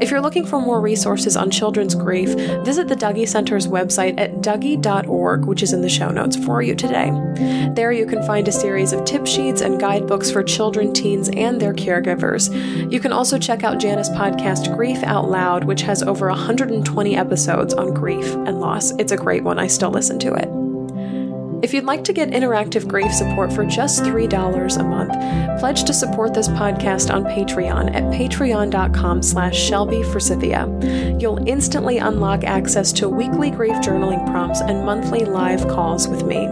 [0.00, 2.30] If you're looking for more resources on children's grief,
[2.64, 6.74] visit the Dougy Center's website at dougy.org, which is in the show notes for you
[6.74, 7.10] today.
[7.74, 11.60] There you can find a series of tip sheets and guidebooks for children, teens, and
[11.60, 12.50] their caregivers.
[12.90, 17.74] You can also check out Jana's podcast, Grief Out Loud, which has over 120 episodes
[17.74, 18.92] on grief and loss.
[18.92, 19.58] It's a great one.
[19.58, 20.61] I still listen to it.
[21.62, 25.94] If you'd like to get interactive grief support for just $3 a month, pledge to
[25.94, 30.02] support this podcast on Patreon at patreon.com slash Shelby
[31.20, 36.48] You'll instantly unlock access to weekly grief journaling prompts and monthly live calls with me.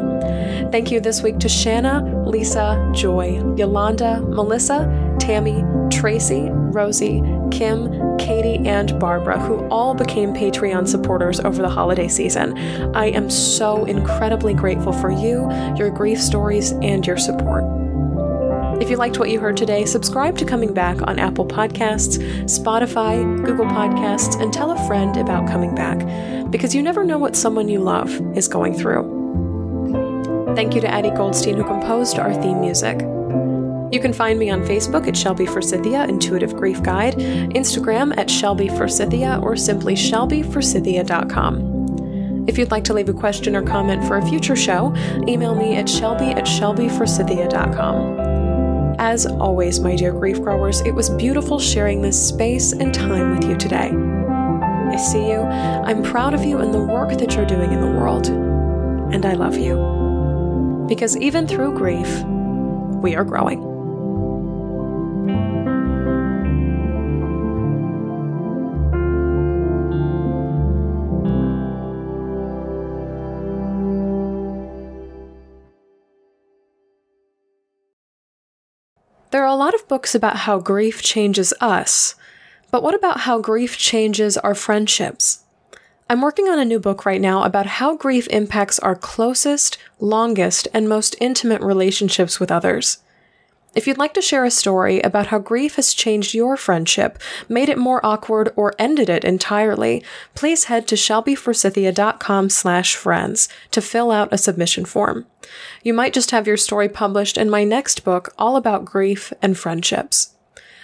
[0.70, 8.66] Thank you this week to Shanna, Lisa, Joy, Yolanda, Melissa, Tammy, Tracy, Rosie, Kim, Katie,
[8.66, 12.56] and Barbara, who all became Patreon supporters over the holiday season.
[12.96, 17.64] I am so incredibly grateful for you, your grief stories, and your support.
[18.80, 23.22] If you liked what you heard today, subscribe to Coming Back on Apple Podcasts, Spotify,
[23.44, 25.98] Google Podcasts, and tell a friend about Coming Back
[26.50, 29.20] because you never know what someone you love is going through.
[30.56, 32.98] Thank you to Addie Goldstein, who composed our theme music.
[33.92, 38.68] You can find me on Facebook at Shelby Forsythia Intuitive Grief Guide, Instagram at Shelby
[38.68, 42.44] Forsythia, or simply shelbyforsythia.com.
[42.46, 44.94] If you'd like to leave a question or comment for a future show,
[45.26, 48.20] email me at shelby at shelbyforsythia.com.
[48.98, 53.44] As always, my dear grief growers, it was beautiful sharing this space and time with
[53.48, 53.90] you today.
[53.90, 57.86] I see you, I'm proud of you and the work that you're doing in the
[57.86, 60.86] world, and I love you.
[60.88, 62.22] Because even through grief,
[63.02, 63.69] we are growing.
[79.30, 82.16] There are a lot of books about how grief changes us,
[82.72, 85.44] but what about how grief changes our friendships?
[86.08, 90.66] I'm working on a new book right now about how grief impacts our closest, longest,
[90.74, 92.98] and most intimate relationships with others.
[93.72, 97.18] If you'd like to share a story about how grief has changed your friendship,
[97.48, 100.02] made it more awkward, or ended it entirely,
[100.34, 105.26] please head to shelbyforsythia.com slash friends to fill out a submission form.
[105.84, 109.56] You might just have your story published in my next book all about grief and
[109.56, 110.34] friendships.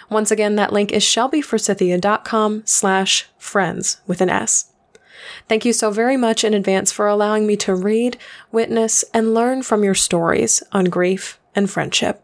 [0.09, 4.71] Once again, that link is shelbyforsythia.com slash friends with an S.
[5.49, 8.17] Thank you so very much in advance for allowing me to read,
[8.49, 12.23] witness, and learn from your stories on grief and friendship.